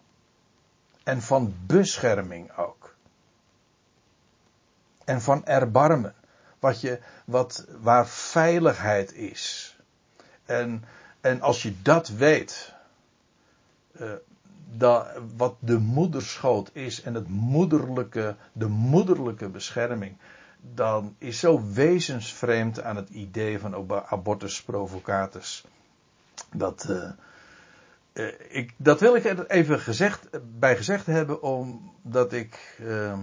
[1.02, 2.94] En van bescherming ook.
[5.04, 6.14] En van erbarmen.
[6.58, 9.76] Wat je, wat, waar veiligheid is.
[10.44, 10.84] En,
[11.20, 12.72] en als je dat weet,
[14.00, 14.12] uh,
[14.76, 15.06] dat,
[15.36, 20.16] wat de moederschoot is en het moederlijke, de moederlijke bescherming,
[20.60, 25.64] dan is zo wezensvreemd aan het idee van abortus provocatus.
[26.52, 27.10] Dat, uh,
[28.12, 32.76] uh, ik, dat wil ik er even gezegd, bij gezegd hebben, omdat ik.
[32.80, 33.18] Uh,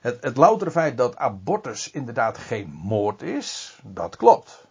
[0.00, 4.66] het, het loutere feit dat abortus inderdaad geen moord is, dat klopt.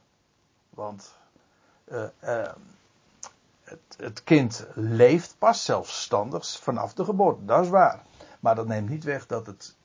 [0.69, 1.15] Want
[3.69, 8.03] het, het kind leeft pas zelfstandig vanaf de geboorte, dat is waar.
[8.39, 9.75] Maar dat neemt niet weg dat het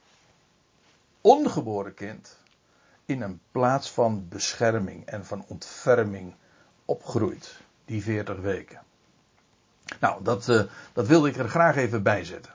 [1.21, 2.39] ongeboren kind
[3.05, 6.35] in een plaats van bescherming en van ontferming
[6.85, 7.61] opgroeit.
[7.85, 8.83] Die 40 weken.
[10.01, 12.55] Nou, dat, uh, dat wilde ik er graag even bij zetten.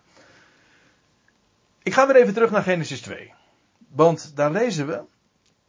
[1.83, 3.33] Ik ga weer even terug naar Genesis 2.
[3.87, 5.03] Want daar lezen we.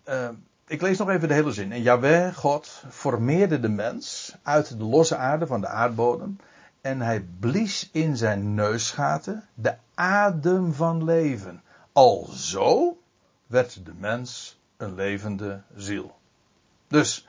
[0.09, 0.29] Uh,
[0.69, 1.73] ik lees nog even de hele zin.
[1.73, 6.39] En Yahweh, God, formeerde de mens uit de losse aarde van de aardbodem.
[6.81, 11.63] En hij blies in zijn neusgaten de adem van leven.
[11.93, 12.99] Alzo
[13.47, 16.17] werd de mens een levende ziel.
[16.89, 17.29] Dus,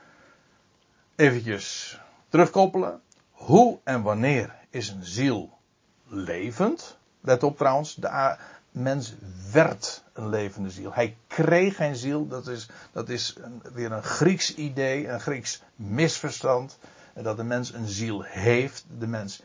[1.16, 1.98] eventjes
[2.28, 3.00] terugkoppelen.
[3.30, 5.58] Hoe en wanneer is een ziel
[6.06, 6.98] levend?
[7.20, 8.36] Let op trouwens, de
[8.70, 9.14] mens
[9.52, 10.92] werd een levende ziel.
[10.92, 13.36] Hij kreeg geen ziel, dat is, dat is
[13.72, 16.78] weer een Grieks idee, een Grieks misverstand.
[17.14, 19.42] Dat de mens een ziel heeft, de mens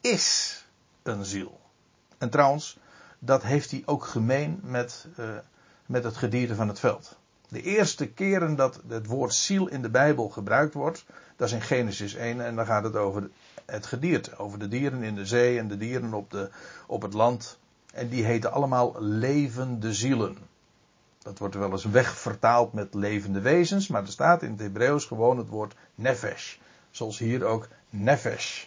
[0.00, 0.64] is
[1.02, 1.60] een ziel.
[2.18, 2.78] En trouwens,
[3.18, 5.26] dat heeft hij ook gemeen met, uh,
[5.86, 7.16] met het gedierte van het veld.
[7.48, 11.04] De eerste keren dat het woord ziel in de Bijbel gebruikt wordt,
[11.36, 13.30] dat is in Genesis 1 en dan gaat het over
[13.64, 16.50] het gedierte, over de dieren in de zee en de dieren op, de,
[16.86, 17.58] op het land.
[17.92, 20.36] En die heten allemaal levende zielen.
[21.18, 25.38] Dat wordt wel eens wegvertaald met levende wezens, maar er staat in het Hebreeuws gewoon
[25.38, 26.56] het woord nefesh.
[26.90, 28.66] Zoals hier ook nefesh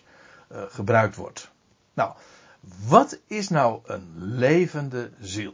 [0.51, 1.51] uh, gebruikt wordt.
[1.93, 2.13] Nou,
[2.87, 5.53] wat is nou een levende ziel?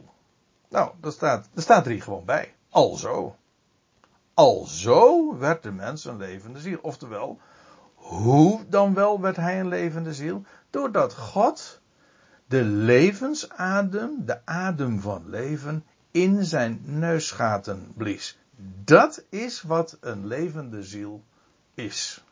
[0.68, 2.54] Nou, dat staat, dat staat er hier gewoon bij.
[2.70, 3.36] Alzo.
[4.34, 6.78] Alzo werd de mens een levende ziel.
[6.82, 7.40] Oftewel,
[7.94, 10.42] hoe dan wel werd hij een levende ziel?
[10.70, 11.80] Doordat God
[12.52, 18.38] de levensadem, de adem van leven, in zijn neusgaten blies.
[18.84, 21.22] Dat is wat een levende ziel
[21.74, 22.24] is.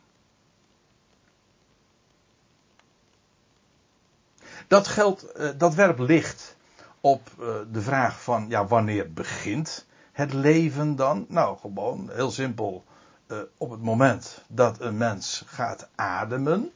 [4.66, 6.56] Dat geldt, eh, dat werpt licht
[7.00, 11.26] op eh, de vraag van, ja, wanneer begint het leven dan?
[11.28, 12.84] Nou, gewoon heel simpel.
[13.26, 16.70] Eh, op het moment dat een mens gaat ademen,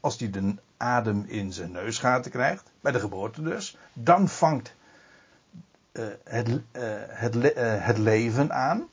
[0.00, 4.74] als hij de adem in zijn neusgaten krijgt, bij de geboorte dus, dan vangt
[6.24, 6.60] het,
[7.08, 7.34] het,
[7.84, 8.88] het leven aan.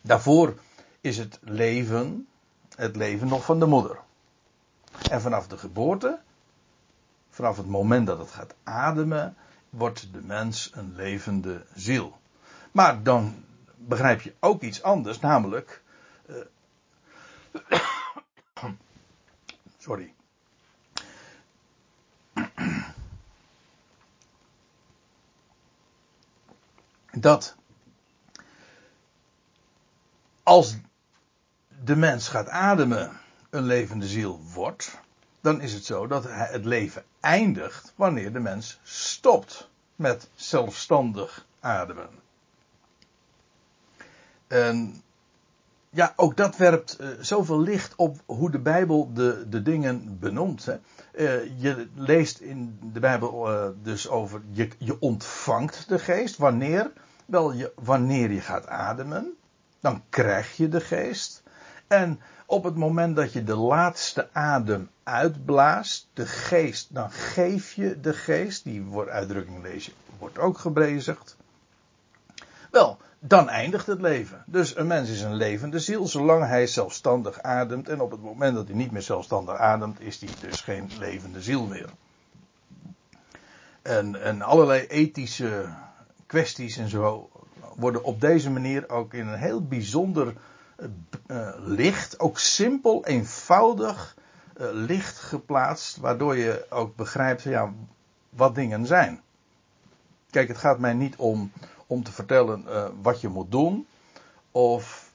[0.00, 0.54] Daarvoor
[1.00, 2.26] is het leven,
[2.74, 3.98] het leven nog van de moeder.
[5.10, 6.18] En vanaf de geboorte
[7.38, 9.36] vanaf het moment dat het gaat ademen,
[9.70, 12.18] wordt de mens een levende ziel.
[12.72, 13.44] Maar dan
[13.76, 15.82] begrijp je ook iets anders, namelijk.
[19.78, 20.14] Sorry.
[27.20, 27.56] Dat
[30.42, 30.76] als
[31.84, 34.98] de mens gaat ademen, een levende ziel wordt
[35.40, 42.08] dan is het zo dat het leven eindigt wanneer de mens stopt met zelfstandig ademen.
[44.46, 45.02] En
[45.90, 50.64] ja, ook dat werpt uh, zoveel licht op hoe de Bijbel de, de dingen benoemt.
[50.64, 50.76] Hè.
[51.12, 56.36] Uh, je leest in de Bijbel uh, dus over je, je ontvangt de geest.
[56.36, 56.92] Wanneer?
[57.28, 59.36] Wel, je, wanneer je gaat ademen,
[59.80, 61.42] dan krijg je de geest.
[61.86, 68.00] En op het moment dat je de laatste adem uitblaast, de geest, dan geef je
[68.00, 71.36] de geest, die wordt uitdrukking lezen, wordt ook gebezigd.
[72.70, 74.42] Wel, dan eindigt het leven.
[74.46, 77.88] Dus een mens is een levende ziel, zolang hij zelfstandig ademt.
[77.88, 81.42] En op het moment dat hij niet meer zelfstandig ademt, is hij dus geen levende
[81.42, 81.90] ziel meer.
[83.82, 85.68] En, en allerlei ethische
[86.28, 87.30] kwesties en zo
[87.76, 90.34] worden op deze manier ook in een heel bijzonder
[91.26, 94.16] uh, licht, ook simpel, eenvoudig
[94.60, 97.72] uh, licht geplaatst, waardoor je ook begrijpt ja,
[98.30, 99.20] wat dingen zijn.
[100.30, 101.52] Kijk, het gaat mij niet om,
[101.86, 102.64] om te vertellen
[103.02, 103.86] wat je moet doen
[104.50, 105.12] of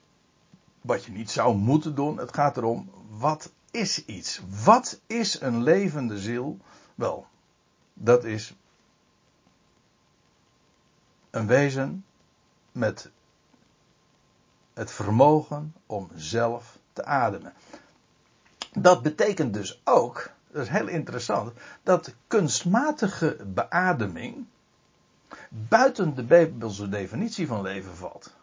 [0.82, 2.17] wat je niet zou moeten doen.
[2.17, 4.41] Het gaat erom, wat is iets?
[4.63, 6.58] Wat is een levende ziel?
[6.95, 7.26] Wel,
[7.93, 8.56] dat is
[11.34, 12.06] een wezen
[12.72, 13.10] met
[14.74, 17.54] het vermogen om zelf te ademen.
[18.72, 21.52] Dat betekent dus ook, dat is heel interessant,
[21.84, 24.46] dat kunstmatige beademing
[25.50, 28.34] buiten de Bijbelse definitie van leven valt.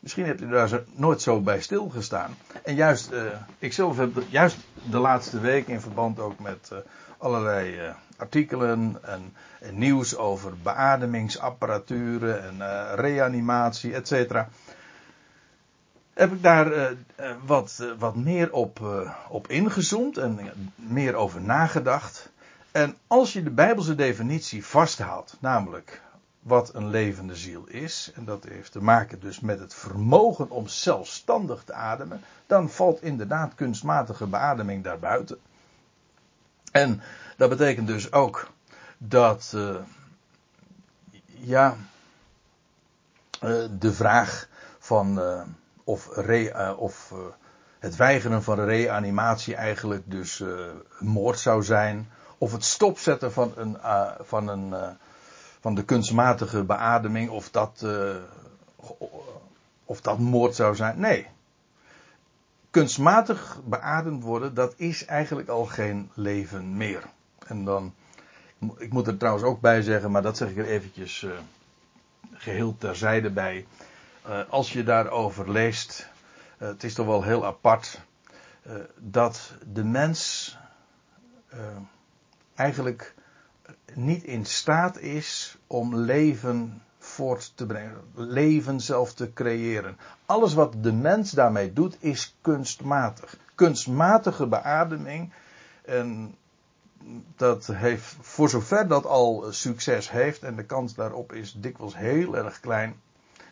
[0.00, 2.36] Misschien hebt u daar nooit zo bij stilgestaan.
[2.62, 3.24] En juist, uh,
[3.58, 4.56] ik zelf heb juist
[4.90, 6.78] de laatste week in verband ook met uh,
[7.18, 9.34] allerlei uh, artikelen en,
[9.70, 14.48] nieuws over beademingsapparaturen en reanimatie, et cetera
[16.14, 16.86] heb ik daar uh,
[17.44, 18.80] wat, uh, wat meer op,
[19.28, 20.38] op ingezoomd en
[20.74, 22.30] meer over nagedacht.
[22.72, 26.00] En als je de Bijbelse definitie vasthoudt, namelijk
[26.46, 30.66] wat een levende ziel is, en dat heeft te maken dus met het vermogen om
[30.66, 35.38] zelfstandig te ademen, dan valt inderdaad kunstmatige beademing daarbuiten.
[36.72, 37.02] En
[37.36, 38.50] dat betekent dus ook
[38.98, 39.56] dat,
[41.26, 41.76] ja,
[43.78, 44.48] de vraag
[44.78, 45.20] van
[45.84, 47.12] of, re, of
[47.78, 50.42] het weigeren van reanimatie eigenlijk dus
[50.98, 52.10] moord zou zijn.
[52.38, 53.76] Of het stopzetten van, een,
[54.20, 54.96] van, een,
[55.60, 57.86] van de kunstmatige beademing, of dat,
[59.84, 61.00] of dat moord zou zijn.
[61.00, 61.34] Nee.
[62.76, 67.02] Kunstmatig beademd worden, dat is eigenlijk al geen leven meer.
[67.46, 67.94] En dan,
[68.78, 71.26] ik moet er trouwens ook bij zeggen, maar dat zeg ik er eventjes
[72.32, 73.66] geheel terzijde bij.
[74.28, 76.08] Uh, als je daarover leest,
[76.58, 78.00] uh, het is toch wel heel apart
[78.66, 80.58] uh, dat de mens
[82.54, 83.14] eigenlijk
[83.94, 86.82] niet in staat is om leven
[87.16, 89.96] voort te brengen, leven zelf te creëren.
[90.26, 93.36] Alles wat de mens daarmee doet is kunstmatig.
[93.54, 95.32] Kunstmatige beademing.
[95.84, 96.34] En
[97.36, 102.36] dat heeft, voor zover dat al succes heeft, en de kans daarop is dikwijls heel
[102.36, 103.00] erg klein.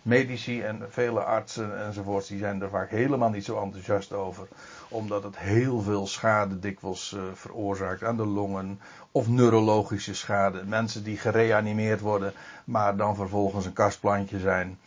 [0.05, 4.49] Medici en vele artsen enzovoorts, die zijn er vaak helemaal niet zo enthousiast over.
[4.89, 8.81] Omdat het heel veel schade dikwijls uh, veroorzaakt aan de longen.
[9.13, 10.65] Of neurologische schade.
[10.65, 12.33] Mensen die gereanimeerd worden,
[12.65, 14.79] maar dan vervolgens een kastplantje zijn.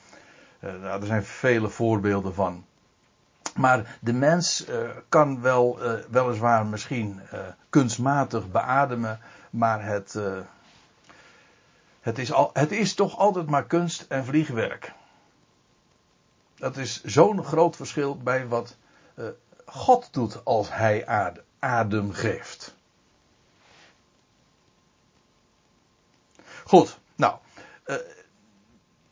[0.60, 2.66] Uh, er zijn vele voorbeelden van.
[3.56, 4.76] Maar de mens uh,
[5.10, 7.22] kan wel, weliswaar misschien
[7.70, 10.20] kunstmatig beademen, maar het,
[12.02, 14.96] het, is al, het is toch altijd maar kunst en vliegwerk.
[16.58, 18.78] Dat is zo'n groot verschil bij wat
[19.66, 21.06] God doet als hij
[21.60, 22.76] adem, geeft.
[26.64, 27.38] Goed, nou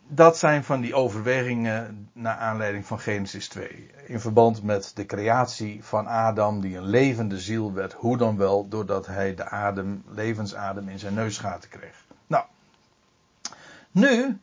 [0.07, 3.89] dat zijn van die overwegingen naar aanleiding van Genesis 2.
[4.05, 8.67] In verband met de creatie van Adam, die een levende ziel werd, hoe dan wel,
[8.67, 12.05] doordat hij de adem, levensadem in zijn neusgaten kreeg.
[12.27, 12.45] Nou,
[13.91, 14.39] nu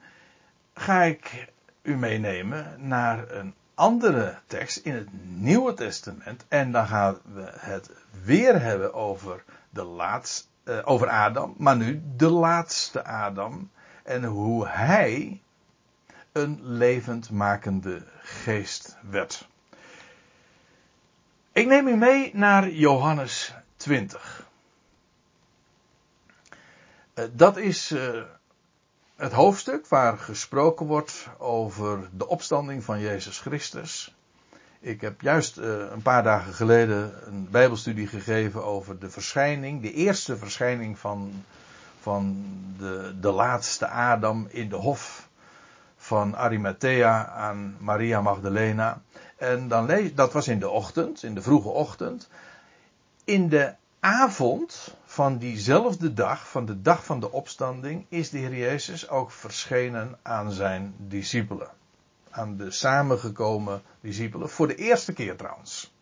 [0.75, 6.45] ga ik u meenemen naar een andere tekst in het Nieuwe Testament.
[6.49, 7.91] En dan gaan we het
[8.25, 13.71] weer hebben over, de laatste, uh, over Adam, maar nu de laatste Adam.
[14.03, 15.41] En hoe hij
[16.33, 19.49] een levendmakende geest werd.
[21.53, 24.47] Ik neem u mee naar Johannes 20.
[27.15, 28.23] Eh, dat is eh,
[29.23, 34.15] het hoofdstuk waar gesproken wordt over de opstanding van Jezus Christus.
[34.81, 39.93] Ik heb juist eh, een paar dagen geleden een Bijbelstudie gegeven over de verschijning, de
[39.93, 41.45] eerste verschijning van,
[42.01, 42.45] van
[42.79, 45.29] de, de laatste Adam in de hof
[45.97, 49.03] van Arimathea aan Maria Magdalena.
[49.37, 52.29] En dan lees, dat was in de ochtend, in de vroege ochtend.
[53.25, 58.57] In de avond van diezelfde dag, van de dag van de opstanding, is de Heer
[58.57, 61.69] Jezus ook verschenen aan zijn discipelen.
[62.31, 65.95] Aan de samengekomen discipelen, voor de eerste keer trouwens.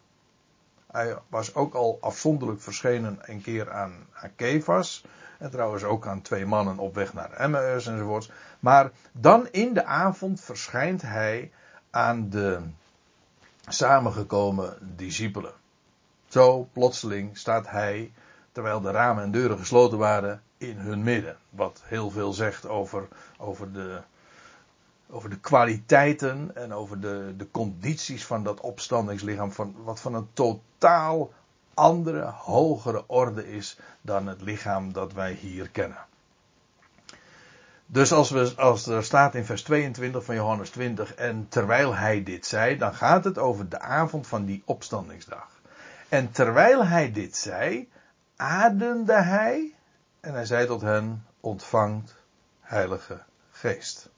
[0.91, 5.05] Hij was ook al afzonderlijk verschenen een keer aan, aan Kefas.
[5.39, 8.31] En trouwens ook aan twee mannen op weg naar Emmaus enzovoorts.
[8.61, 11.51] Maar dan in de avond verschijnt hij
[11.91, 12.61] aan de
[13.69, 15.53] samengekomen discipelen.
[16.29, 18.13] Zo plotseling staat hij,
[18.53, 21.37] terwijl de ramen en deuren gesloten waren, in hun midden.
[21.51, 23.09] Wat heel veel zegt over,
[23.39, 24.01] over, de,
[25.11, 29.53] over de kwaliteiten en over de, de condities van dat opstandingslichaam.
[29.53, 31.33] Van, wat van een totaal
[31.75, 36.07] andere, hogere orde is dan het lichaam dat wij hier kennen.
[37.87, 42.23] Dus als, we, als er staat in vers 22 van Johannes 20, en terwijl hij
[42.23, 45.49] dit zei, dan gaat het over de avond van die opstandingsdag.
[46.09, 47.89] En terwijl hij dit zei,
[48.41, 49.75] ademde hij
[50.21, 52.17] en hij zei tot hen, ontvangt
[52.61, 54.09] heilige geest.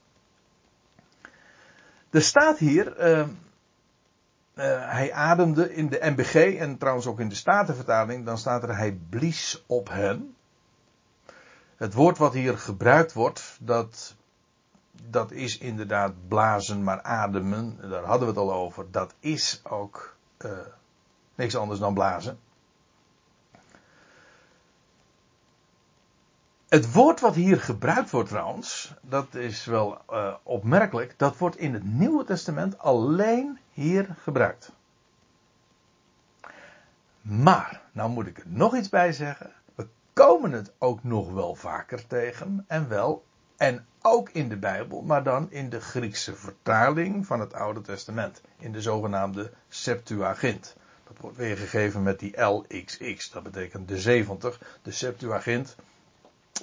[2.09, 3.27] Er staat hier, uh, uh,
[4.91, 8.99] hij ademde in de MBG en trouwens ook in de Statenvertaling, dan staat er hij
[9.09, 10.35] blies op hen.
[11.75, 14.15] Het woord wat hier gebruikt wordt, dat,
[15.09, 20.15] dat is inderdaad blazen, maar ademen, daar hadden we het al over, dat is ook
[20.37, 20.51] uh,
[21.35, 22.39] niks anders dan blazen.
[26.73, 31.73] Het woord wat hier gebruikt wordt trouwens, dat is wel uh, opmerkelijk, dat wordt in
[31.73, 34.71] het Nieuwe Testament alleen hier gebruikt.
[37.21, 39.51] Maar, nou moet ik er nog iets bij zeggen.
[39.75, 42.65] We komen het ook nog wel vaker tegen.
[42.67, 43.25] En wel,
[43.57, 48.41] en ook in de Bijbel, maar dan in de Griekse vertaling van het Oude Testament.
[48.57, 50.75] In de zogenaamde Septuagint.
[51.07, 53.31] Dat wordt weergegeven met die LXX.
[53.31, 55.75] Dat betekent de 70, de Septuagint.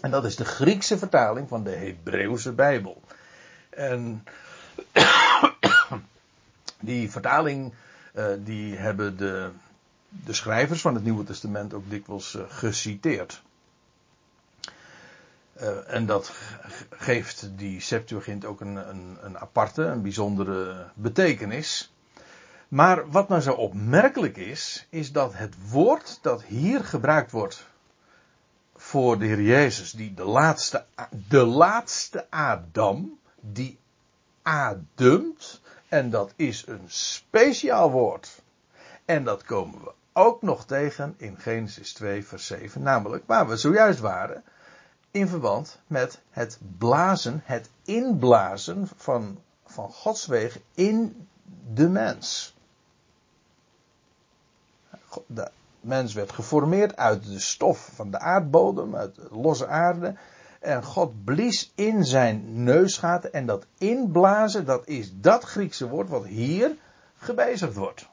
[0.01, 3.03] En dat is de Griekse vertaling van de Hebreeuwse Bijbel.
[3.70, 4.24] En
[6.80, 7.72] die vertaling,
[8.14, 9.51] uh, die hebben de,
[10.09, 13.43] de schrijvers van het Nieuwe Testament ook dikwijls uh, geciteerd.
[15.61, 16.32] Uh, en dat
[16.91, 21.93] geeft die Septuagint ook een, een, een aparte, een bijzondere betekenis.
[22.68, 27.70] Maar wat nou zo opmerkelijk is, is dat het woord dat hier gebruikt wordt
[28.81, 30.85] voor de Heer Jezus, die de laatste,
[31.28, 33.78] de laatste Adam, die
[34.43, 38.43] ademt, en dat is een speciaal woord.
[39.05, 43.57] En dat komen we ook nog tegen in Genesis 2, vers 7, namelijk waar we
[43.57, 44.45] zojuist waren.
[45.11, 51.28] in verband met het blazen, het inblazen van, van Gods wegen in
[51.72, 52.55] de mens.
[55.81, 60.14] Mens werd geformeerd uit de stof van de aardbodem, uit de losse aarde.
[60.61, 63.33] En God blies in zijn neusgaten.
[63.33, 66.76] En dat inblazen, dat is dat Griekse woord wat hier
[67.18, 68.09] gebezigd wordt.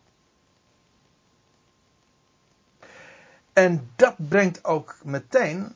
[3.53, 5.75] En dat brengt ook meteen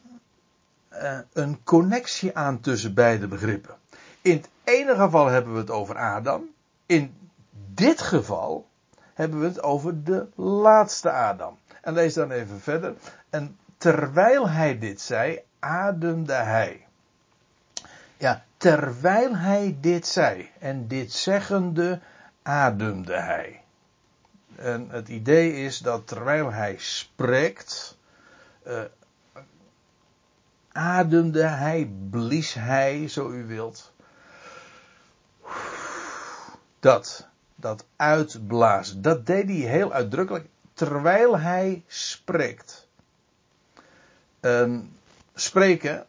[0.94, 3.76] uh, een connectie aan tussen beide begrippen.
[4.22, 6.44] In het ene geval hebben we het over Adam.
[6.86, 7.16] In
[7.74, 8.68] dit geval
[9.14, 11.58] hebben we het over de laatste Adam.
[11.82, 12.94] En lees dan even verder.
[13.30, 16.88] En terwijl hij dit zei, ademde hij.
[18.18, 20.50] Ja, terwijl hij dit zei.
[20.60, 22.00] En dit zeggende,
[22.42, 23.62] ademde hij.
[24.56, 27.98] En het idee is dat terwijl hij spreekt,
[28.68, 28.82] uh,
[30.72, 33.94] ademde hij, blies hij, zo u wilt.
[36.80, 40.48] Dat, dat uitblazen, dat deed hij heel uitdrukkelijk
[40.82, 42.88] terwijl hij spreekt.
[44.40, 44.92] Um,
[45.36, 46.06] spreken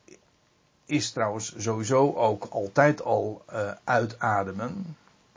[0.85, 4.97] is trouwens sowieso ook altijd al uh, uitademen.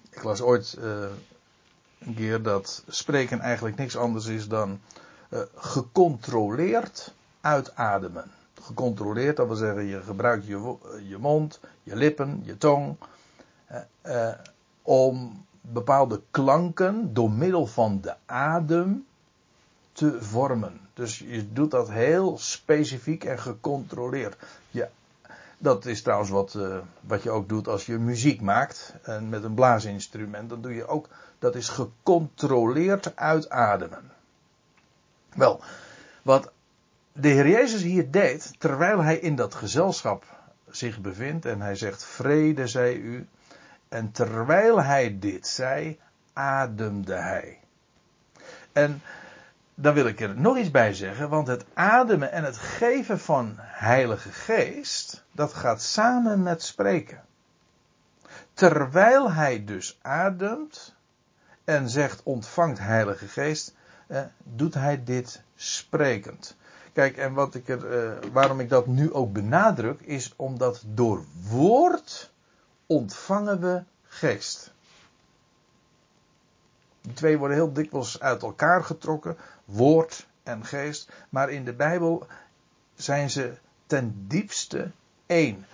[0.09, 1.05] Ik las ooit uh,
[1.99, 4.79] een keer dat spreken eigenlijk niks anders is dan
[5.29, 8.31] uh, gecontroleerd uitademen.
[8.61, 10.75] Gecontroleerd, dat wil zeggen je gebruikt je,
[11.07, 12.95] je mond, je lippen, je tong
[14.81, 19.05] om bepaalde klanken door middel van de adem
[19.95, 20.79] te vormen.
[20.93, 24.35] Dus je doet dat heel specifiek en gecontroleerd.
[24.69, 24.89] Ja,
[25.57, 28.93] dat is trouwens wat, uh, wat je ook doet als je muziek maakt.
[29.03, 30.49] En met een blaasinstrument.
[30.49, 34.11] Dan doe je ook, dat is gecontroleerd uitademen.
[35.35, 35.61] Wel,
[36.21, 36.51] wat
[37.11, 40.25] de Heer Jezus hier deed, terwijl hij in dat gezelschap
[40.69, 41.45] zich bevindt.
[41.45, 43.27] En hij zegt, vrede zij u.
[43.89, 45.99] En terwijl hij dit zei,
[46.33, 47.59] ademde hij.
[48.71, 49.01] En
[49.75, 53.53] dan wil ik er nog iets bij zeggen, want het ademen en het geven van
[53.57, 57.23] Heilige Geest, dat gaat samen met spreken.
[58.53, 60.95] Terwijl hij dus ademt
[61.63, 63.75] en zegt ontvangt Heilige Geest,
[64.07, 66.57] eh, doet hij dit sprekend.
[66.93, 71.25] Kijk, en wat ik er, eh, waarom ik dat nu ook benadruk, is omdat door
[71.49, 72.31] woord
[72.85, 74.73] ontvangen we geest.
[77.05, 81.11] Die twee worden heel dikwijls uit elkaar getrokken, woord en geest.
[81.29, 82.27] Maar in de Bijbel
[82.95, 83.53] zijn ze
[83.85, 84.91] ten diepste
[85.25, 85.65] één.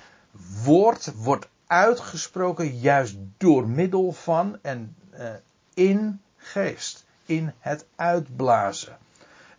[0.64, 5.30] Woord wordt uitgesproken juist door middel van en uh,
[5.74, 7.06] in geest.
[7.26, 8.98] In het uitblazen.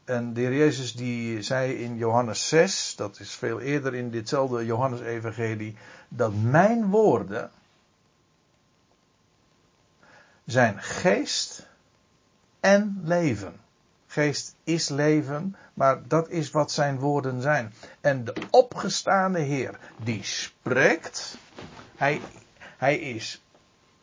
[0.05, 4.65] En de heer Jezus die zei in Johannes 6, dat is veel eerder in ditzelfde
[4.65, 5.77] Johannes evangelie,
[6.09, 7.51] dat mijn woorden
[10.45, 11.69] zijn geest
[12.61, 13.61] en leven.
[14.07, 17.73] Geest is leven, maar dat is wat zijn woorden zijn.
[18.01, 21.37] En de opgestaande Heer, die spreekt,
[21.97, 22.21] hij,
[22.77, 23.43] hij is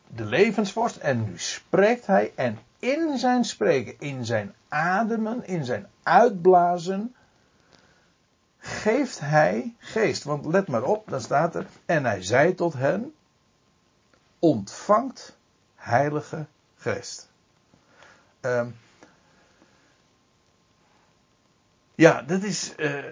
[0.06, 5.86] de levensvorst en nu spreekt hij en in zijn spreken, in zijn ademen, in zijn
[6.02, 7.14] uitblazen,
[8.58, 10.24] geeft hij geest.
[10.24, 13.14] Want let maar op, dan staat er, en hij zei tot hen,
[14.38, 15.38] ontvangt
[15.80, 17.28] heilige geest.
[18.40, 18.76] Um,
[21.94, 22.74] ja, dat is.
[22.76, 23.04] Uh,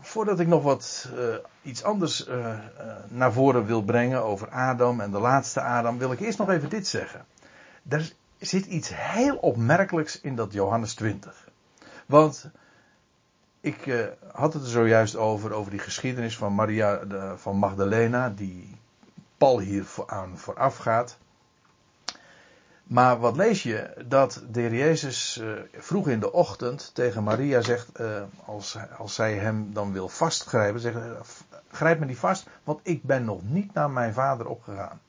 [0.00, 2.58] voordat ik nog wat uh, iets anders uh,
[3.08, 6.68] naar voren wil brengen over Adam en de laatste Adam, wil ik eerst nog even
[6.68, 7.24] dit zeggen.
[7.88, 11.48] Er zit iets heel opmerkelijks in dat Johannes 20.
[12.06, 12.50] Want
[13.60, 18.76] ik had het er zojuist over, over die geschiedenis van Maria de, van Magdalena, die
[19.38, 21.18] Paul hier aan vooraf gaat.
[22.84, 24.04] Maar wat lees je?
[24.06, 29.34] Dat de Jezus uh, vroeg in de ochtend tegen Maria zegt, uh, als, als zij
[29.34, 30.98] hem dan wil vastgrijpen, zegt,
[31.70, 35.00] grijp me niet vast, want ik ben nog niet naar mijn vader opgegaan.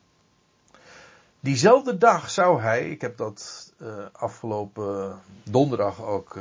[1.40, 3.74] Diezelfde dag zou hij, ik heb dat
[4.12, 6.38] afgelopen donderdag ook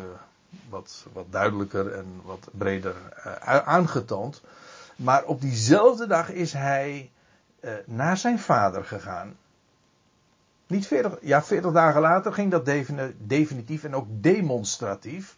[0.68, 2.94] wat, wat duidelijker en wat breder
[3.64, 4.42] aangetoond,
[4.96, 7.10] maar op diezelfde dag is hij
[7.84, 9.36] naar zijn vader gegaan
[10.74, 12.64] niet 40, ja, 40 dagen later ging dat
[13.18, 15.34] definitief en ook demonstratief.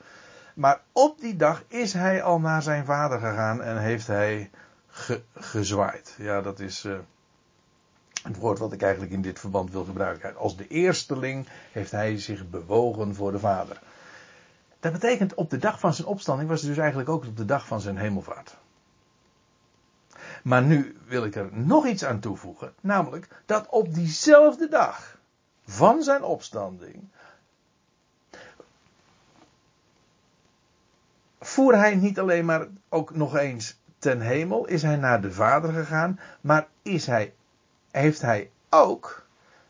[0.54, 4.50] Maar op die dag is hij al naar zijn vader gegaan en heeft hij
[4.88, 6.14] ge, gezwaaid.
[6.18, 6.98] Ja, dat is uh,
[8.22, 10.36] het woord wat ik eigenlijk in dit verband wil gebruiken.
[10.36, 13.80] Als de eersteling heeft hij zich bewogen voor de vader.
[14.80, 17.44] Dat betekent op de dag van zijn opstanding was het dus eigenlijk ook op de
[17.44, 18.56] dag van zijn hemelvaart.
[20.42, 25.15] Maar nu wil ik er nog iets aan toevoegen, namelijk dat op diezelfde dag
[25.66, 27.08] van zijn opstanding
[31.40, 35.72] voer hij niet alleen maar ook nog eens ten hemel, is hij naar de Vader
[35.72, 37.34] gegaan, maar is hij,
[37.90, 39.26] heeft hij ook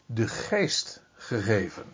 [0.06, 1.84] de geest gegeven.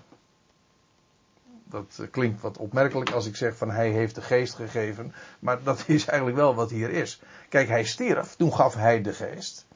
[1.64, 5.84] Dat klinkt wat opmerkelijk als ik zeg van hij heeft de geest gegeven, maar dat
[5.86, 7.22] is eigenlijk wel wat hier is.
[7.48, 9.66] Kijk, hij stierf, toen gaf hij de geest.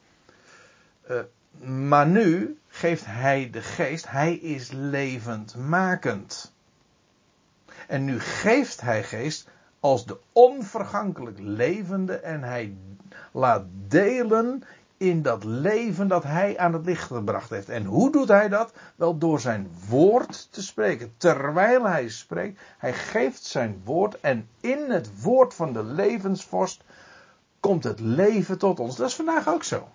[1.09, 1.19] Uh,
[1.63, 6.53] maar nu geeft hij de geest, hij is levendmakend.
[7.87, 9.49] En nu geeft hij geest
[9.79, 12.77] als de onvergankelijk levende en hij
[13.31, 14.63] laat delen
[14.97, 17.69] in dat leven dat hij aan het licht gebracht heeft.
[17.69, 18.73] En hoe doet hij dat?
[18.95, 21.13] Wel door zijn woord te spreken.
[21.17, 26.83] Terwijl hij spreekt, hij geeft zijn woord en in het woord van de levensvorst
[27.59, 28.95] komt het leven tot ons.
[28.95, 29.87] Dat is vandaag ook zo.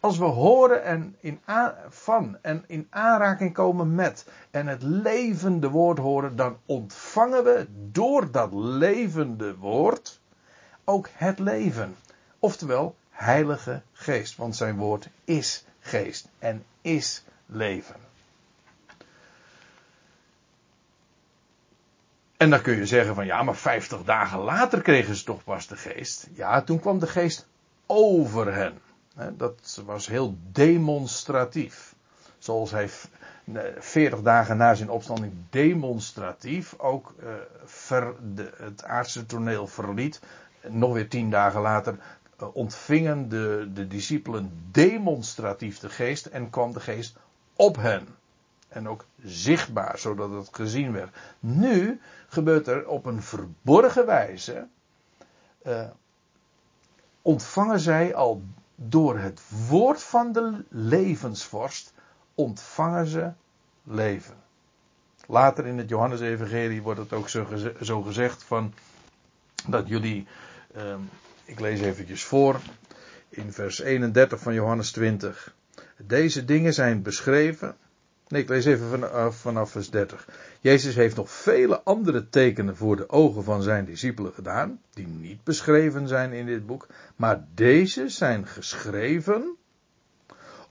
[0.00, 1.40] Als we horen en in
[1.88, 8.30] van en in aanraking komen met en het levende woord horen, dan ontvangen we door
[8.30, 10.20] dat levende woord
[10.84, 11.96] ook het leven.
[12.38, 17.96] Oftewel, Heilige Geest, want zijn woord is geest en is leven.
[22.36, 25.66] En dan kun je zeggen van ja, maar 50 dagen later kregen ze toch pas
[25.66, 26.28] de geest.
[26.34, 27.46] Ja, toen kwam de geest
[27.86, 28.78] over hen.
[29.36, 31.94] Dat was heel demonstratief.
[32.38, 32.88] Zoals hij
[33.78, 37.14] 40 dagen na zijn opstanding demonstratief ook
[37.88, 38.06] eh,
[38.56, 40.20] het aardse toneel verliet.
[40.68, 41.98] Nog weer tien dagen later
[42.38, 47.16] eh, ontvingen de, de discipelen demonstratief de geest en kwam de geest
[47.56, 48.08] op hen.
[48.68, 51.16] En ook zichtbaar, zodat het gezien werd.
[51.40, 54.66] Nu gebeurt er op een verborgen wijze.
[55.66, 55.84] Uh,
[57.22, 58.42] ontvangen zij al
[58.80, 61.92] door het woord van de levensvorst
[62.34, 63.32] ontvangen ze
[63.82, 64.34] leven.
[65.26, 67.28] Later in het Johannesevangelie wordt het ook
[67.80, 68.74] zo, gezegd van
[69.66, 70.26] dat jullie,
[70.74, 71.00] ehm,
[71.44, 72.60] ik lees eventjes voor,
[73.28, 75.54] in vers 31 van Johannes 20.
[75.96, 77.76] Deze dingen zijn beschreven
[78.28, 80.28] Nee, ik lees even vanaf, eh, vanaf vers 30.
[80.60, 85.44] Jezus heeft nog vele andere tekenen voor de ogen van zijn discipelen gedaan, die niet
[85.44, 89.56] beschreven zijn in dit boek, maar deze zijn geschreven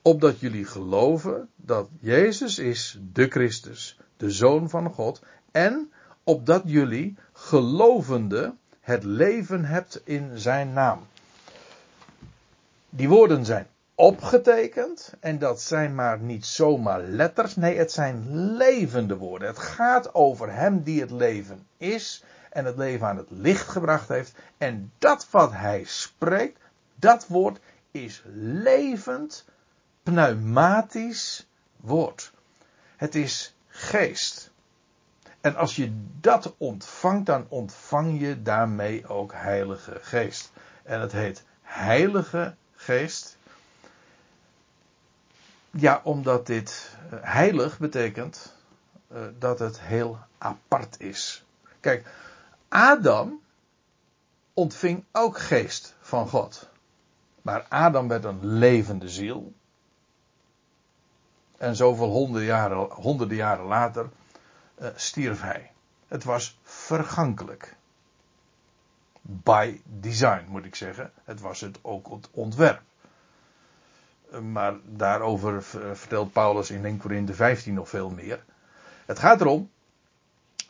[0.01, 5.91] opdat jullie geloven dat Jezus is de Christus, de Zoon van God, en
[6.23, 10.99] opdat jullie gelovende het leven hebt in zijn naam.
[12.89, 13.67] Die woorden zijn
[13.99, 15.13] opgetekend.
[15.19, 17.55] En dat zijn maar niet zomaar letters.
[17.55, 19.47] Nee, het zijn levende woorden.
[19.47, 22.23] Het gaat over hem die het leven is.
[22.49, 24.33] En het leven aan het licht gebracht heeft.
[24.57, 26.59] En dat wat hij spreekt,
[26.95, 27.59] dat woord
[27.91, 29.45] is levend,
[30.03, 32.31] pneumatisch woord.
[32.95, 34.51] Het is geest.
[35.41, 40.51] En als je dat ontvangt, dan ontvang je daarmee ook Heilige Geest.
[40.83, 43.37] En het heet Heilige Geest
[45.81, 48.55] ja, omdat dit eh, heilig betekent
[49.11, 51.45] uh, dat het heel apart is.
[51.79, 52.11] Kijk,
[52.67, 53.41] Adam
[54.53, 56.69] ontving ook geest van God.
[57.41, 59.53] Maar Adam werd een levende ziel.
[61.57, 64.09] En zoveel honderden jaren, honderden jaren later
[64.81, 65.71] uh, stierf hij.
[66.07, 67.75] Het was vergankelijk.
[69.21, 71.11] By design moet ik zeggen.
[71.23, 72.81] Het was het ook het ontwerp.
[74.51, 75.63] Maar daarover
[75.93, 78.43] vertelt Paulus in 1 Corinthië 15 nog veel meer.
[79.05, 79.69] Het gaat erom,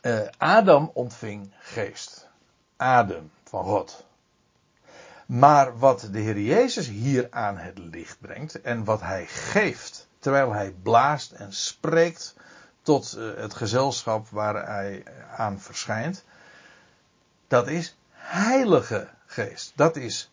[0.02, 2.28] uh, Adam ontving geest.
[2.76, 4.06] Adem van God.
[5.26, 10.52] Maar wat de Heer Jezus hier aan het licht brengt en wat hij geeft terwijl
[10.52, 12.34] hij blaast en spreekt
[12.82, 15.02] tot uh, het gezelschap waar hij
[15.36, 16.24] aan verschijnt,
[17.48, 19.72] dat is heilige geest.
[19.74, 20.30] Dat is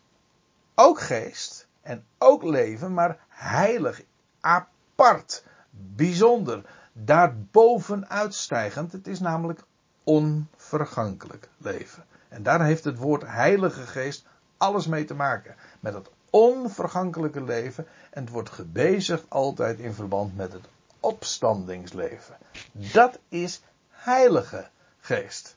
[0.74, 4.02] ook geest, en ook leven, maar heilig,
[4.40, 8.92] apart, bijzonder, daarboven uitstijgend.
[8.92, 9.62] Het is namelijk
[10.04, 12.04] onvergankelijk leven.
[12.28, 14.26] En daar heeft het woord Heilige Geest
[14.56, 15.54] alles mee te maken.
[15.80, 17.86] Met het onvergankelijke leven.
[18.10, 20.68] En het wordt gebezigd altijd in verband met het
[21.00, 22.36] opstandingsleven.
[22.72, 24.68] Dat is Heilige
[25.00, 25.56] Geest.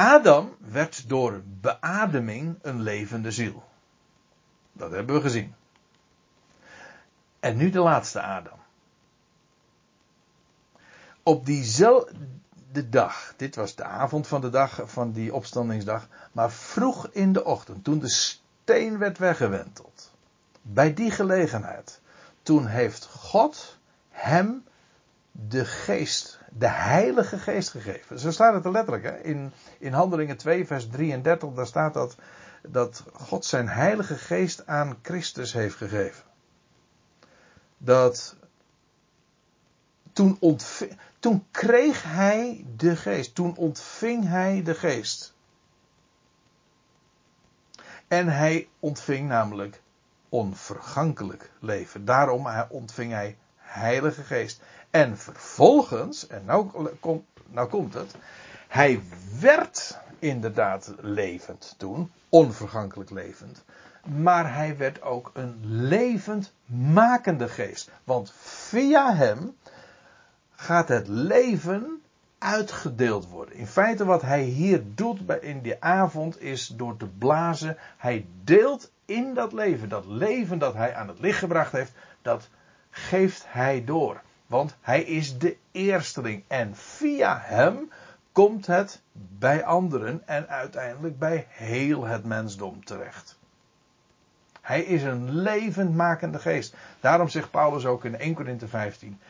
[0.00, 3.64] Adam werd door beademing een levende ziel.
[4.72, 5.54] Dat hebben we gezien.
[7.40, 8.58] En nu de laatste Adam.
[11.22, 12.12] Op diezelfde,
[12.72, 13.34] de dag.
[13.36, 16.08] Dit was de avond van de dag van die opstandingsdag.
[16.32, 20.12] Maar vroeg in de ochtend, toen de steen werd weggewenteld.
[20.62, 22.00] Bij die gelegenheid.
[22.42, 23.78] Toen heeft God
[24.08, 24.64] hem
[25.30, 28.18] de geest, de heilige geest gegeven.
[28.18, 29.04] Zo staat het er letterlijk.
[29.04, 29.18] Hè?
[29.18, 32.16] In, in Handelingen 2 vers 33, daar staat dat,
[32.62, 36.24] dat God zijn heilige geest aan Christus heeft gegeven.
[37.78, 38.36] Dat
[40.12, 40.58] toen,
[41.18, 43.34] toen kreeg hij de geest.
[43.34, 45.34] Toen ontving hij de geest.
[48.08, 49.82] En hij ontving namelijk
[50.28, 52.04] onvergankelijk leven.
[52.04, 54.62] Daarom ontving hij heilige geest.
[54.90, 56.90] En vervolgens, en nou,
[57.46, 58.14] nou komt het,
[58.68, 59.02] hij
[59.40, 63.64] werd inderdaad levend toen, onvergankelijk levend.
[64.04, 67.90] Maar hij werd ook een levend makende geest.
[68.04, 69.56] Want via hem
[70.54, 72.02] gaat het leven
[72.38, 73.54] uitgedeeld worden.
[73.54, 77.76] In feite wat hij hier doet in die avond is door te blazen.
[77.96, 79.88] Hij deelt in dat leven.
[79.88, 82.48] Dat leven dat hij aan het licht gebracht heeft, dat
[82.90, 84.20] geeft hij door.
[84.50, 86.42] Want hij is de eersteling.
[86.46, 87.90] En via hem
[88.32, 93.38] komt het bij anderen en uiteindelijk bij heel het mensdom terecht.
[94.60, 96.74] Hij is een levendmakende geest.
[97.00, 99.20] Daarom zegt Paulus ook in 1 Corinthië 15.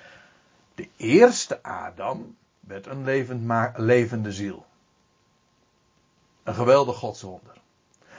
[0.74, 4.66] De eerste Adam werd een levend levende ziel.
[6.42, 7.60] Een geweldig godswonder.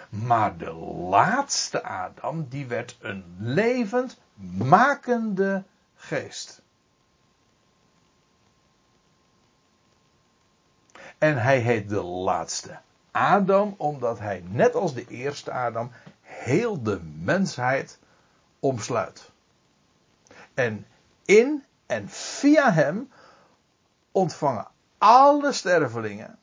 [0.10, 0.74] Maar de
[1.10, 4.20] laatste Adam, die werd een levend
[4.58, 5.64] makende
[5.96, 6.61] geest.
[11.22, 12.80] En hij heet de laatste
[13.12, 15.92] Adam, omdat hij net als de eerste Adam
[16.22, 18.00] heel de mensheid
[18.60, 19.32] omsluit.
[20.54, 20.86] En
[21.26, 23.12] in en via hem
[24.12, 24.68] ontvangen
[24.98, 26.40] alle stervelingen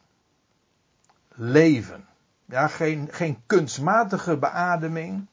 [1.29, 2.09] leven.
[2.45, 5.27] Ja, geen, geen kunstmatige beademing.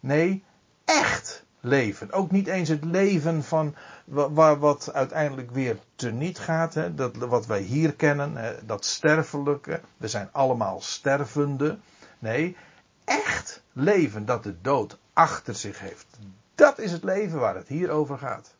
[0.00, 0.44] Nee,
[0.84, 2.12] echt leven.
[2.12, 6.74] Ook niet eens het leven van wat, wat uiteindelijk weer teniet gaat.
[6.74, 9.80] Hè, dat, wat wij hier kennen, hè, dat sterfelijke.
[9.96, 11.78] We zijn allemaal stervende.
[12.18, 12.56] Nee,
[13.04, 16.06] echt leven dat de dood achter zich heeft.
[16.54, 18.54] Dat is het leven waar het hier over gaat.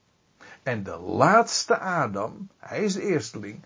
[0.63, 3.63] En de laatste Adam, hij is de eersteling.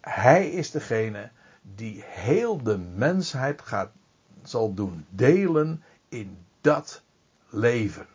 [0.00, 1.30] Hij is degene
[1.62, 3.90] die heel de mensheid gaat,
[4.42, 7.02] zal doen delen in dat
[7.48, 8.06] leven.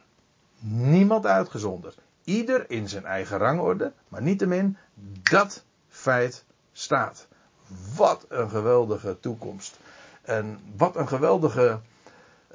[0.60, 1.97] Niemand uitgezonderd.
[2.24, 4.78] Ieder in zijn eigen rangorde, maar niettemin
[5.30, 7.28] dat feit staat.
[7.95, 9.80] Wat een geweldige toekomst.
[10.22, 11.80] En wat een geweldige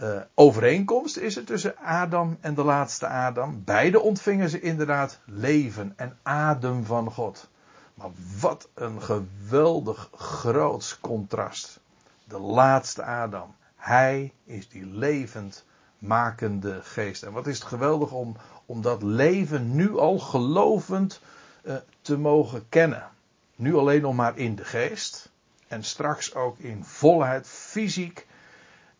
[0.00, 3.64] uh, overeenkomst is er tussen Adam en de laatste Adam.
[3.64, 7.48] Beide ontvingen ze inderdaad leven en adem van God.
[7.94, 11.80] Maar wat een geweldig groot contrast.
[12.24, 13.54] De laatste Adam.
[13.76, 15.64] Hij is die levend
[16.00, 17.22] makende geest.
[17.22, 18.36] En wat is het geweldig om,
[18.66, 21.20] om dat leven nu al gelovend
[21.62, 23.08] uh, te mogen kennen.
[23.56, 25.30] Nu alleen nog maar in de geest.
[25.68, 28.26] En straks ook in volheid, fysiek.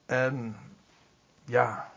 [0.06, 0.56] En
[1.44, 1.90] ja,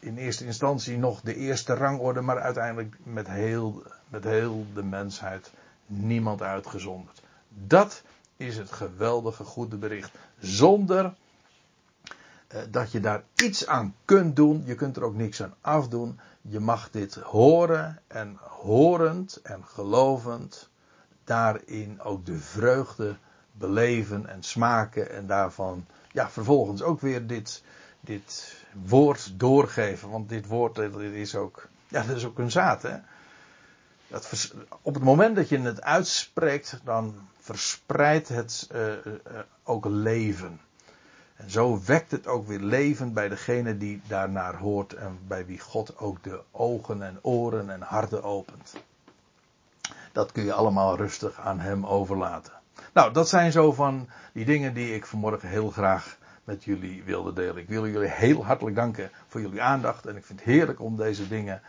[0.00, 5.50] in eerste instantie nog de eerste rangorde, maar uiteindelijk met heel, met heel de mensheid
[5.86, 7.22] niemand uitgezonderd.
[7.48, 8.02] Dat
[8.36, 10.10] is het geweldige goede bericht.
[10.38, 11.10] Zonder eh,
[12.70, 14.62] dat je daar iets aan kunt doen.
[14.66, 16.20] Je kunt er ook niks aan afdoen.
[16.42, 20.68] Je mag dit horen en horend en gelovend
[21.24, 23.16] daarin ook de vreugde
[23.52, 27.62] beleven en smaken en daarvan ja, vervolgens ook weer dit,
[28.00, 30.10] dit woord doorgeven.
[30.10, 32.82] Want dit woord dit is ook, ja, dat is ook een zaad.
[32.82, 32.96] Hè?
[34.08, 39.12] Dat op het moment dat je het uitspreekt, dan verspreidt het uh, uh,
[39.62, 40.60] ook leven.
[41.40, 45.58] En zo wekt het ook weer leven bij degene die daarnaar hoort en bij wie
[45.58, 48.74] God ook de ogen en oren en harten opent.
[50.12, 52.52] Dat kun je allemaal rustig aan Hem overlaten.
[52.92, 57.32] Nou, dat zijn zo van die dingen die ik vanmorgen heel graag met jullie wilde
[57.32, 57.56] delen.
[57.56, 60.06] Ik wil jullie heel hartelijk danken voor jullie aandacht.
[60.06, 61.62] En ik vind het heerlijk om deze dingen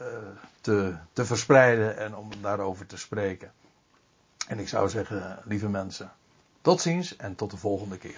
[0.00, 0.06] uh,
[0.60, 3.52] te, te verspreiden en om daarover te spreken.
[4.48, 6.12] En ik zou zeggen, lieve mensen,
[6.60, 8.16] tot ziens en tot de volgende keer.